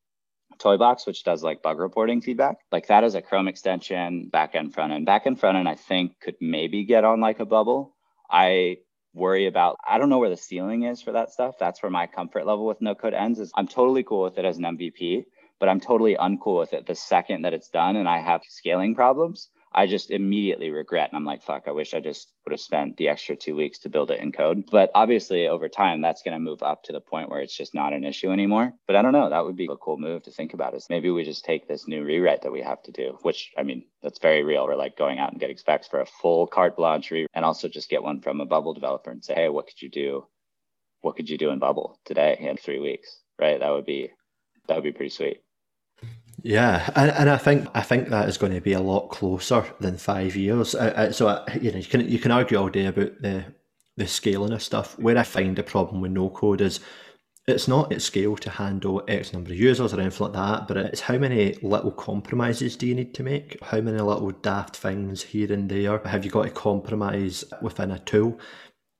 Toybox, 0.59 1.07
which 1.07 1.23
does 1.23 1.43
like 1.43 1.61
bug 1.61 1.79
reporting 1.79 2.21
feedback. 2.21 2.57
Like 2.71 2.87
that 2.87 3.03
is 3.03 3.15
a 3.15 3.21
Chrome 3.21 3.47
extension, 3.47 4.29
back 4.29 4.53
end, 4.53 4.73
front 4.73 4.93
end. 4.93 5.07
Backend, 5.07 5.39
front 5.39 5.57
end, 5.57 5.67
I 5.67 5.75
think 5.75 6.19
could 6.21 6.35
maybe 6.39 6.85
get 6.85 7.03
on 7.03 7.19
like 7.19 7.39
a 7.39 7.45
bubble. 7.45 7.95
I 8.29 8.77
worry 9.13 9.47
about 9.47 9.77
i 9.87 9.97
don't 9.97 10.09
know 10.09 10.19
where 10.19 10.29
the 10.29 10.37
ceiling 10.37 10.83
is 10.83 11.01
for 11.01 11.11
that 11.11 11.31
stuff. 11.31 11.55
That's 11.59 11.83
where 11.83 11.89
my 11.89 12.07
comfort 12.07 12.45
level 12.45 12.65
with 12.65 12.81
no 12.81 12.95
code 12.95 13.13
ends 13.13 13.39
is 13.39 13.51
i'm 13.55 13.67
totally 13.67 14.03
cool 14.03 14.23
with 14.23 14.37
it 14.37 14.45
as 14.45 14.57
an 14.57 14.63
mvp 14.63 15.25
but 15.59 15.69
i'm 15.69 15.79
totally 15.79 16.15
uncool 16.15 16.59
with 16.59 16.73
it 16.73 16.85
the 16.85 16.95
second 16.95 17.43
that 17.43 17.53
it's 17.53 17.69
done 17.69 17.95
and 17.97 18.07
i 18.07 18.19
have 18.19 18.41
scaling 18.47 18.95
problems 18.95 19.49
I 19.73 19.87
just 19.87 20.11
immediately 20.11 20.69
regret. 20.69 21.09
And 21.09 21.17
I'm 21.17 21.25
like, 21.25 21.41
fuck, 21.41 21.63
I 21.67 21.71
wish 21.71 21.93
I 21.93 22.01
just 22.01 22.33
would 22.43 22.51
have 22.51 22.59
spent 22.59 22.97
the 22.97 23.07
extra 23.07 23.35
two 23.35 23.55
weeks 23.55 23.79
to 23.79 23.89
build 23.89 24.11
it 24.11 24.19
in 24.19 24.31
code. 24.31 24.65
But 24.69 24.91
obviously, 24.93 25.47
over 25.47 25.69
time, 25.69 26.01
that's 26.01 26.23
going 26.23 26.33
to 26.33 26.39
move 26.39 26.61
up 26.61 26.83
to 26.83 26.93
the 26.93 26.99
point 26.99 27.29
where 27.29 27.39
it's 27.39 27.55
just 27.55 27.73
not 27.73 27.93
an 27.93 28.03
issue 28.03 28.31
anymore. 28.31 28.73
But 28.85 28.97
I 28.97 29.01
don't 29.01 29.13
know. 29.13 29.29
That 29.29 29.45
would 29.45 29.55
be 29.55 29.69
a 29.71 29.77
cool 29.77 29.97
move 29.97 30.23
to 30.23 30.31
think 30.31 30.53
about 30.53 30.75
is 30.75 30.87
maybe 30.89 31.09
we 31.09 31.23
just 31.23 31.45
take 31.45 31.67
this 31.67 31.87
new 31.87 32.03
rewrite 32.03 32.41
that 32.41 32.51
we 32.51 32.61
have 32.61 32.83
to 32.83 32.91
do, 32.91 33.17
which 33.21 33.51
I 33.57 33.63
mean, 33.63 33.85
that's 34.03 34.19
very 34.19 34.43
real. 34.43 34.65
We're 34.65 34.75
like 34.75 34.97
going 34.97 35.19
out 35.19 35.31
and 35.31 35.39
getting 35.39 35.57
specs 35.57 35.87
for 35.87 36.01
a 36.01 36.05
full 36.05 36.47
carte 36.47 36.75
blanche 36.75 37.09
rewrite 37.11 37.29
and 37.33 37.45
also 37.45 37.69
just 37.69 37.89
get 37.89 38.03
one 38.03 38.19
from 38.19 38.41
a 38.41 38.45
Bubble 38.45 38.73
developer 38.73 39.11
and 39.11 39.23
say, 39.23 39.35
hey, 39.35 39.49
what 39.49 39.67
could 39.67 39.81
you 39.81 39.89
do? 39.89 40.27
What 40.99 41.15
could 41.15 41.29
you 41.29 41.37
do 41.37 41.49
in 41.49 41.59
Bubble 41.59 41.97
today 42.05 42.37
in 42.39 42.57
three 42.57 42.79
weeks? 42.79 43.21
Right. 43.39 43.59
That 43.59 43.71
would 43.71 43.85
be, 43.85 44.11
that 44.67 44.75
would 44.75 44.83
be 44.83 44.91
pretty 44.91 45.09
sweet. 45.09 45.41
Yeah, 46.43 46.89
and, 46.95 47.11
and 47.11 47.29
I 47.29 47.37
think 47.37 47.67
I 47.73 47.81
think 47.81 48.09
that 48.09 48.27
is 48.27 48.37
going 48.37 48.53
to 48.53 48.61
be 48.61 48.73
a 48.73 48.81
lot 48.81 49.09
closer 49.09 49.65
than 49.79 49.97
five 49.97 50.35
years. 50.35 50.73
Uh, 50.73 50.93
uh, 50.95 51.11
so 51.11 51.27
uh, 51.27 51.45
you 51.61 51.71
know 51.71 51.77
you 51.77 51.85
can 51.85 52.09
you 52.09 52.19
can 52.19 52.31
argue 52.31 52.57
all 52.57 52.69
day 52.69 52.87
about 52.87 53.21
the 53.21 53.45
the 53.97 54.07
scaling 54.07 54.53
of 54.53 54.63
stuff. 54.63 54.97
Where 54.97 55.17
I 55.17 55.23
find 55.23 55.57
a 55.59 55.63
problem 55.63 56.01
with 56.01 56.11
no 56.11 56.29
code 56.29 56.61
is 56.61 56.79
it's 57.47 57.67
not 57.67 57.91
at 57.91 58.01
scale 58.01 58.35
to 58.37 58.49
handle 58.49 59.03
X 59.07 59.33
number 59.33 59.51
of 59.51 59.57
users 59.57 59.93
or 59.93 59.99
anything 59.99 60.27
like 60.27 60.33
that, 60.33 60.67
but 60.67 60.77
it's 60.77 61.01
how 61.01 61.17
many 61.17 61.53
little 61.61 61.91
compromises 61.91 62.75
do 62.75 62.87
you 62.87 62.95
need 62.95 63.13
to 63.15 63.23
make? 63.23 63.61
How 63.63 63.81
many 63.81 63.99
little 63.99 64.31
daft 64.31 64.77
things 64.77 65.23
here 65.23 65.51
and 65.51 65.69
there 65.69 65.99
have 66.05 66.23
you 66.23 66.31
got 66.31 66.43
to 66.43 66.51
compromise 66.51 67.43
within 67.61 67.91
a 67.91 67.99
tool? 67.99 68.39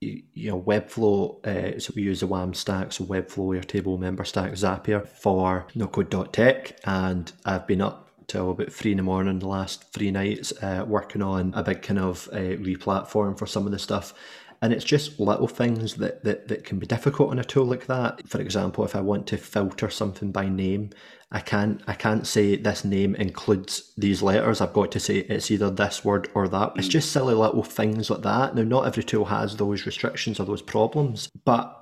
You 0.02 0.24
know, 0.36 0.60
Webflow, 0.60 1.46
uh, 1.46 1.80
so 1.80 1.94
we 1.96 2.02
use 2.02 2.22
the 2.22 2.28
WAM 2.28 2.56
stack, 2.56 2.92
so 2.92 3.04
Webflow, 3.04 3.64
Airtable 3.64 4.00
Memberstack, 4.00 4.54
Zapier 4.54 5.08
for 5.08 5.68
nocode.tech. 5.76 6.80
And 6.86 7.32
I've 7.46 7.68
been 7.68 7.82
up 7.82 8.10
till 8.26 8.50
about 8.50 8.72
three 8.72 8.92
in 8.92 8.98
the 8.98 9.04
morning 9.04 9.38
the 9.40 9.48
last 9.48 9.94
three 9.94 10.10
nights 10.10 10.54
uh, 10.64 10.86
working 10.88 11.22
on 11.22 11.54
a 11.54 11.62
big 11.62 11.84
kind 11.84 12.00
of 12.00 12.28
uh, 12.32 12.38
replatform 12.38 13.38
for 13.38 13.46
some 13.46 13.66
of 13.68 13.72
the 13.72 13.78
stuff. 13.78 14.14
And 14.62 14.71
it's 14.71 14.86
just 14.86 15.19
little 15.19 15.47
things 15.47 15.95
that, 15.95 16.24
that, 16.24 16.47
that 16.47 16.63
can 16.63 16.78
be 16.78 16.86
difficult 16.86 17.32
on 17.32 17.39
a 17.39 17.43
tool 17.43 17.65
like 17.65 17.88
that. 17.88 18.28
For 18.28 18.39
example, 18.39 18.86
if 18.86 18.95
I 18.95 19.02
want 19.02 19.26
to 19.28 19.38
filter 19.38 19.89
something 19.89 20.32
by 20.32 20.50
name, 20.50 20.91
I 21.32 21.39
can't 21.39 21.82
I 21.88 21.93
can't 21.93 22.28
say 22.28 22.58
this 22.58 22.84
name 22.84 23.15
includes 23.15 23.93
these 23.97 24.21
letters. 24.21 24.60
I've 24.60 24.74
got 24.74 24.91
to 24.91 25.00
say 25.00 25.19
it's 25.19 25.50
either 25.50 25.69
this 25.69 26.04
word 26.04 26.30
or 26.36 26.47
that. 26.50 26.74
It's 26.76 26.88
mm. 26.88 26.91
just 26.91 27.12
silly 27.12 27.34
little 27.34 27.63
things 27.63 28.10
like 28.10 28.21
that. 28.24 28.54
Now 28.54 28.63
not 28.63 28.86
every 28.86 29.04
tool 29.04 29.26
has 29.26 29.56
those 29.56 29.86
restrictions 29.86 30.39
or 30.39 30.45
those 30.45 30.62
problems, 30.62 31.30
but 31.45 31.81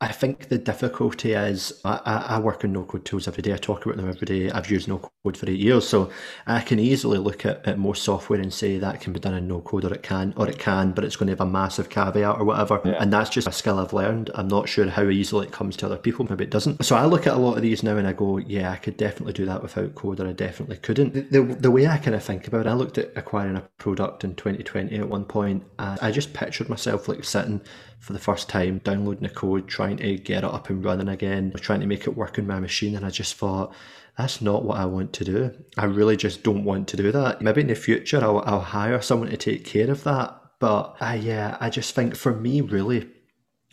I 0.00 0.12
think 0.12 0.48
the 0.48 0.58
difficulty 0.58 1.32
is 1.32 1.80
I, 1.84 2.24
I 2.28 2.38
work 2.38 2.62
in 2.62 2.72
no 2.72 2.84
code 2.84 3.04
tools 3.04 3.26
every 3.26 3.42
day. 3.42 3.52
I 3.52 3.56
talk 3.56 3.84
about 3.84 3.96
them 3.96 4.08
every 4.08 4.26
day. 4.26 4.48
I've 4.48 4.70
used 4.70 4.86
no 4.86 4.98
code 5.24 5.36
for 5.36 5.50
eight 5.50 5.58
years, 5.58 5.88
so 5.88 6.10
I 6.46 6.60
can 6.60 6.78
easily 6.78 7.18
look 7.18 7.44
at, 7.44 7.66
at 7.66 7.80
most 7.80 8.04
software 8.04 8.40
and 8.40 8.54
say 8.54 8.78
that 8.78 9.00
can 9.00 9.12
be 9.12 9.18
done 9.18 9.34
in 9.34 9.48
no 9.48 9.60
code, 9.60 9.84
or 9.84 9.92
it 9.92 10.04
can, 10.04 10.34
or 10.36 10.48
it 10.48 10.60
can, 10.60 10.92
but 10.92 11.02
it's 11.02 11.16
going 11.16 11.26
to 11.26 11.32
have 11.32 11.40
a 11.40 11.50
massive 11.50 11.88
caveat 11.88 12.38
or 12.38 12.44
whatever. 12.44 12.80
Yeah. 12.84 12.92
And 13.00 13.12
that's 13.12 13.28
just 13.28 13.48
a 13.48 13.52
skill 13.52 13.80
I've 13.80 13.92
learned. 13.92 14.30
I'm 14.36 14.46
not 14.46 14.68
sure 14.68 14.88
how 14.88 15.08
easily 15.08 15.48
it 15.48 15.52
comes 15.52 15.76
to 15.78 15.86
other 15.86 15.96
people. 15.96 16.26
Maybe 16.30 16.44
it 16.44 16.50
doesn't. 16.50 16.84
So 16.84 16.94
I 16.94 17.04
look 17.04 17.26
at 17.26 17.34
a 17.34 17.38
lot 17.38 17.56
of 17.56 17.62
these 17.62 17.82
now 17.82 17.96
and 17.96 18.06
I 18.06 18.12
go, 18.12 18.38
yeah, 18.38 18.70
I 18.70 18.76
could 18.76 18.96
definitely 18.96 19.32
do 19.32 19.46
that 19.46 19.62
without 19.62 19.96
code, 19.96 20.20
or 20.20 20.28
I 20.28 20.32
definitely 20.32 20.76
couldn't. 20.76 21.14
The, 21.14 21.42
the, 21.42 21.54
the 21.54 21.70
way 21.72 21.88
I 21.88 21.98
kind 21.98 22.14
of 22.14 22.22
think 22.22 22.46
about 22.46 22.66
it, 22.66 22.70
I 22.70 22.74
looked 22.74 22.98
at 22.98 23.10
acquiring 23.16 23.56
a 23.56 23.62
product 23.78 24.22
in 24.22 24.36
2020 24.36 24.96
at 24.96 25.08
one 25.08 25.24
point, 25.24 25.64
and 25.80 25.98
I 26.00 26.12
just 26.12 26.34
pictured 26.34 26.68
myself 26.68 27.08
like 27.08 27.24
sitting 27.24 27.62
for 27.98 28.12
the 28.12 28.18
first 28.18 28.48
time, 28.48 28.78
downloading 28.78 29.24
the 29.24 29.28
code, 29.28 29.68
trying 29.68 29.96
to 29.98 30.16
get 30.16 30.44
it 30.44 30.50
up 30.50 30.70
and 30.70 30.84
running 30.84 31.08
again, 31.08 31.52
trying 31.56 31.80
to 31.80 31.86
make 31.86 32.06
it 32.06 32.16
work 32.16 32.38
on 32.38 32.46
my 32.46 32.60
machine. 32.60 32.94
And 32.94 33.04
I 33.04 33.10
just 33.10 33.34
thought, 33.34 33.74
that's 34.16 34.40
not 34.40 34.64
what 34.64 34.78
I 34.78 34.84
want 34.84 35.12
to 35.14 35.24
do. 35.24 35.50
I 35.76 35.84
really 35.84 36.16
just 36.16 36.42
don't 36.42 36.64
want 36.64 36.88
to 36.88 36.96
do 36.96 37.12
that. 37.12 37.40
Maybe 37.42 37.60
in 37.60 37.66
the 37.68 37.74
future 37.74 38.20
I'll, 38.20 38.42
I'll 38.46 38.60
hire 38.60 39.00
someone 39.00 39.30
to 39.30 39.36
take 39.36 39.64
care 39.64 39.90
of 39.90 40.04
that. 40.04 40.34
But 40.58 40.96
I, 41.00 41.14
yeah, 41.16 41.56
I 41.60 41.70
just 41.70 41.94
think 41.94 42.16
for 42.16 42.34
me, 42.34 42.60
really, 42.60 43.08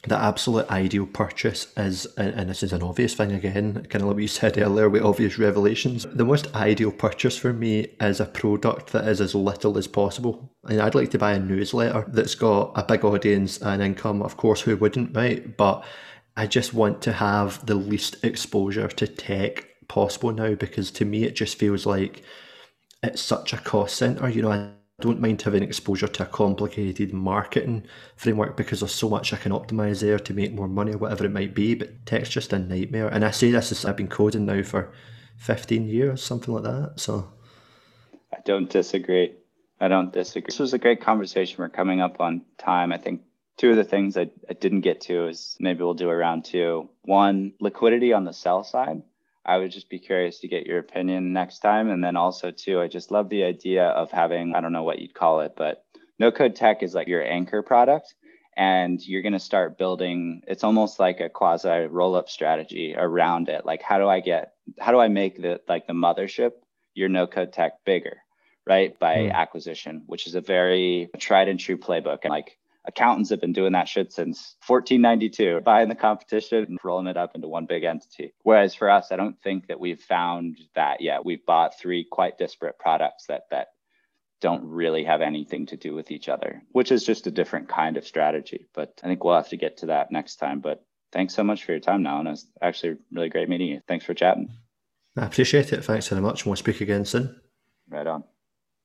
the 0.08 0.18
absolute 0.18 0.70
ideal 0.70 1.06
purchase 1.06 1.72
is, 1.78 2.06
and 2.18 2.50
this 2.50 2.64
is 2.64 2.74
an 2.74 2.84
obvious 2.84 3.14
thing 3.14 3.32
again, 3.32 3.86
kind 3.90 4.04
of 4.04 4.10
like 4.10 4.20
you 4.20 4.28
said 4.28 4.58
earlier 4.58 4.90
with 4.90 5.04
obvious 5.04 5.38
revelations. 5.38 6.06
The 6.14 6.26
most 6.26 6.54
ideal 6.56 6.92
purchase 6.92 7.38
for 7.38 7.54
me 7.54 7.88
is 8.00 8.20
a 8.20 8.26
product 8.26 8.92
that 8.92 9.08
is 9.08 9.22
as 9.22 9.36
little 9.36 9.78
as 9.78 9.88
possible. 9.88 10.52
And 10.66 10.82
I'd 10.82 10.96
like 10.96 11.12
to 11.12 11.18
buy 11.18 11.34
a 11.34 11.40
newsletter 11.40 12.06
that's 12.08 12.36
got 12.36 12.72
a 12.76 12.84
big 12.84 13.04
audience 13.04 13.62
and 13.62 13.82
income. 13.82 14.22
Of 14.22 14.38
course, 14.38 14.62
who 14.62 14.78
wouldn't, 14.78 15.16
right? 15.16 15.56
But 15.56 15.84
I 16.38 16.48
just 16.48 16.74
want 16.74 17.02
to 17.04 17.14
have 17.14 17.66
the 17.66 17.76
least 17.76 18.24
exposure 18.24 18.88
to 18.88 19.08
tech 19.08 19.68
possible 19.88 20.32
now 20.32 20.56
because 20.56 20.92
to 20.92 21.06
me 21.06 21.24
it 21.24 21.36
just 21.36 21.58
feels 21.58 21.86
like 21.86 22.24
it's 23.04 23.22
such 23.22 23.54
a 23.54 23.58
cost 23.58 23.96
center. 23.96 24.28
You 24.28 24.42
know, 24.42 24.72
don't 25.02 25.20
mind 25.20 25.42
having 25.42 25.64
exposure 25.64 26.08
to 26.08 26.24
a 26.24 26.26
complicated 26.26 27.12
marketing 27.12 27.86
framework 28.16 28.56
because 28.56 28.80
there's 28.80 28.94
so 28.94 29.10
much 29.10 29.34
I 29.34 29.38
can 29.38 29.52
optimize 29.52 30.00
there 30.00 30.20
to 30.20 30.34
make 30.34 30.54
more 30.54 30.70
money 30.70 30.94
or 30.94 30.98
whatever 30.98 31.26
it 31.26 31.32
might 31.32 31.54
be. 31.54 31.76
But 31.76 32.06
tech's 32.06 32.30
just 32.30 32.54
a 32.54 32.60
nightmare. 32.60 33.10
And 33.10 33.26
I 33.26 33.32
say 33.32 33.52
this 33.52 33.72
as 33.72 33.84
I've 33.84 33.98
been 33.98 34.08
coding 34.08 34.46
now 34.46 34.64
for 34.64 34.94
15 35.38 35.88
years, 35.88 36.24
something 36.24 36.54
like 36.54 36.64
that. 36.64 36.94
So 36.96 37.30
I 38.34 38.38
don't 38.46 38.70
disagree. 38.70 39.34
I 39.82 39.90
don't 39.90 40.14
disagree. 40.14 40.48
This 40.48 40.60
was 40.60 40.74
a 40.74 40.80
great 40.80 41.02
conversation. 41.02 41.58
We're 41.60 41.70
coming 41.70 42.00
up 42.00 42.22
on 42.22 42.44
time. 42.58 42.94
I 42.94 42.98
think 42.98 43.22
two 43.58 43.72
of 43.72 43.76
the 43.76 43.84
things 43.84 44.16
I, 44.16 44.30
I 44.50 44.54
didn't 44.54 44.82
get 44.82 45.02
to 45.02 45.28
is 45.28 45.58
maybe 45.60 45.84
we'll 45.84 45.94
do 45.94 46.10
a 46.10 46.16
round 46.16 46.46
two. 46.46 46.90
One, 47.02 47.52
liquidity 47.60 48.14
on 48.14 48.24
the 48.24 48.32
sell 48.32 48.64
side. 48.64 49.02
I 49.46 49.58
would 49.58 49.72
just 49.72 49.90
be 49.90 50.00
curious 50.00 50.40
to 50.40 50.48
get 50.48 50.66
your 50.66 50.80
opinion 50.80 51.34
next 51.34 51.60
time. 51.60 51.90
And 51.90 52.04
then 52.04 52.16
also, 52.16 52.52
too, 52.52 52.82
I 52.82 52.88
just 52.88 53.12
love 53.12 53.30
the 53.30 53.44
idea 53.44 53.86
of 53.88 54.12
having, 54.12 54.56
I 54.56 54.62
don't 54.62 54.74
know 54.74 54.84
what 54.84 55.00
you'd 55.00 55.14
call 55.14 55.42
it, 55.42 55.54
but 55.56 55.86
no 56.18 56.32
code 56.32 56.56
tech 56.56 56.82
is 56.82 56.96
like 56.96 57.08
your 57.08 57.24
anchor 57.24 57.62
product. 57.62 58.16
And 58.58 59.06
you're 59.06 59.22
going 59.22 59.34
to 59.34 59.40
start 59.40 59.78
building, 59.78 60.42
it's 60.48 60.64
almost 60.64 60.98
like 60.98 61.20
a 61.20 61.28
quasi 61.28 61.88
roll 61.88 62.16
up 62.16 62.30
strategy 62.30 62.96
around 62.98 63.50
it. 63.50 63.66
Like, 63.66 63.82
how 63.82 63.98
do 63.98 64.08
I 64.08 64.22
get, 64.22 64.54
how 64.80 64.94
do 64.94 65.00
I 65.00 65.10
make 65.10 65.42
the, 65.42 65.60
like 65.68 65.88
the 65.88 65.94
mothership, 65.94 66.52
your 66.94 67.10
no 67.10 67.28
code 67.28 67.52
tech 67.52 67.84
bigger, 67.84 68.18
right? 68.66 68.98
By 68.98 69.16
mm. 69.16 69.34
acquisition, 69.34 70.04
which 70.06 70.26
is 70.26 70.36
a 70.36 70.42
very 70.42 71.10
tried 71.20 71.50
and 71.50 71.60
true 71.60 71.78
playbook. 71.78 72.20
And 72.24 72.32
like, 72.32 72.58
accountants 72.88 73.30
have 73.30 73.42
been 73.42 73.54
doing 73.54 73.74
that 73.74 73.88
shit 73.88 74.12
since 74.12 74.56
1492, 74.68 75.62
buying 75.62 75.90
the 75.90 75.96
competition 75.96 76.66
and 76.66 76.78
rolling 76.84 77.08
it 77.08 77.18
up 77.18 77.36
into 77.36 77.48
one 77.48 77.66
big 77.66 77.84
entity. 77.84 78.34
Whereas 78.44 78.76
for 78.76 78.90
us, 78.90 79.12
I 79.12 79.16
don't 79.16 79.42
think 79.42 79.68
that 79.68 79.80
we've 79.80 80.00
found 80.00 80.58
that 80.76 81.02
yet. 81.02 81.26
We've 81.26 81.46
bought 81.46 81.80
three 81.80 82.06
quite 82.10 82.38
disparate 82.38 82.80
products 82.80 83.26
that 83.28 83.44
that 83.52 83.68
don't 84.42 84.64
really 84.66 85.04
have 85.06 85.22
anything 85.22 85.66
to 85.68 85.78
do 85.78 85.94
with 85.94 86.12
each 86.12 86.30
other, 86.30 86.62
which 86.72 86.92
is 86.92 87.04
just 87.04 87.28
a 87.28 87.32
different 87.32 87.70
kind 87.70 87.98
of 87.98 88.06
strategy. 88.06 88.66
But 88.74 89.00
I 89.04 89.08
think 89.08 89.24
we'll 89.24 89.36
have 89.36 89.50
to 89.50 89.58
get 89.58 89.78
to 89.78 89.88
that 89.88 90.12
next 90.12 90.36
time. 90.36 90.60
But 90.60 90.86
thanks 91.12 91.34
so 91.34 91.44
much 91.44 91.64
for 91.64 91.72
your 91.72 91.82
time 91.82 92.04
now. 92.04 92.20
And 92.20 92.28
it's 92.28 92.46
actually 92.62 92.98
really 93.12 93.30
great 93.30 93.50
meeting 93.50 93.68
you. 93.68 93.82
Thanks 93.88 94.06
for 94.06 94.14
chatting. 94.14 94.50
I 95.18 95.26
appreciate 95.26 95.72
it. 95.72 95.84
Thanks 95.84 96.08
very 96.10 96.22
much. 96.22 96.46
We'll 96.46 96.56
speak 96.58 96.82
again 96.82 97.06
soon. 97.06 97.40
Right 97.90 98.06
on. 98.06 98.24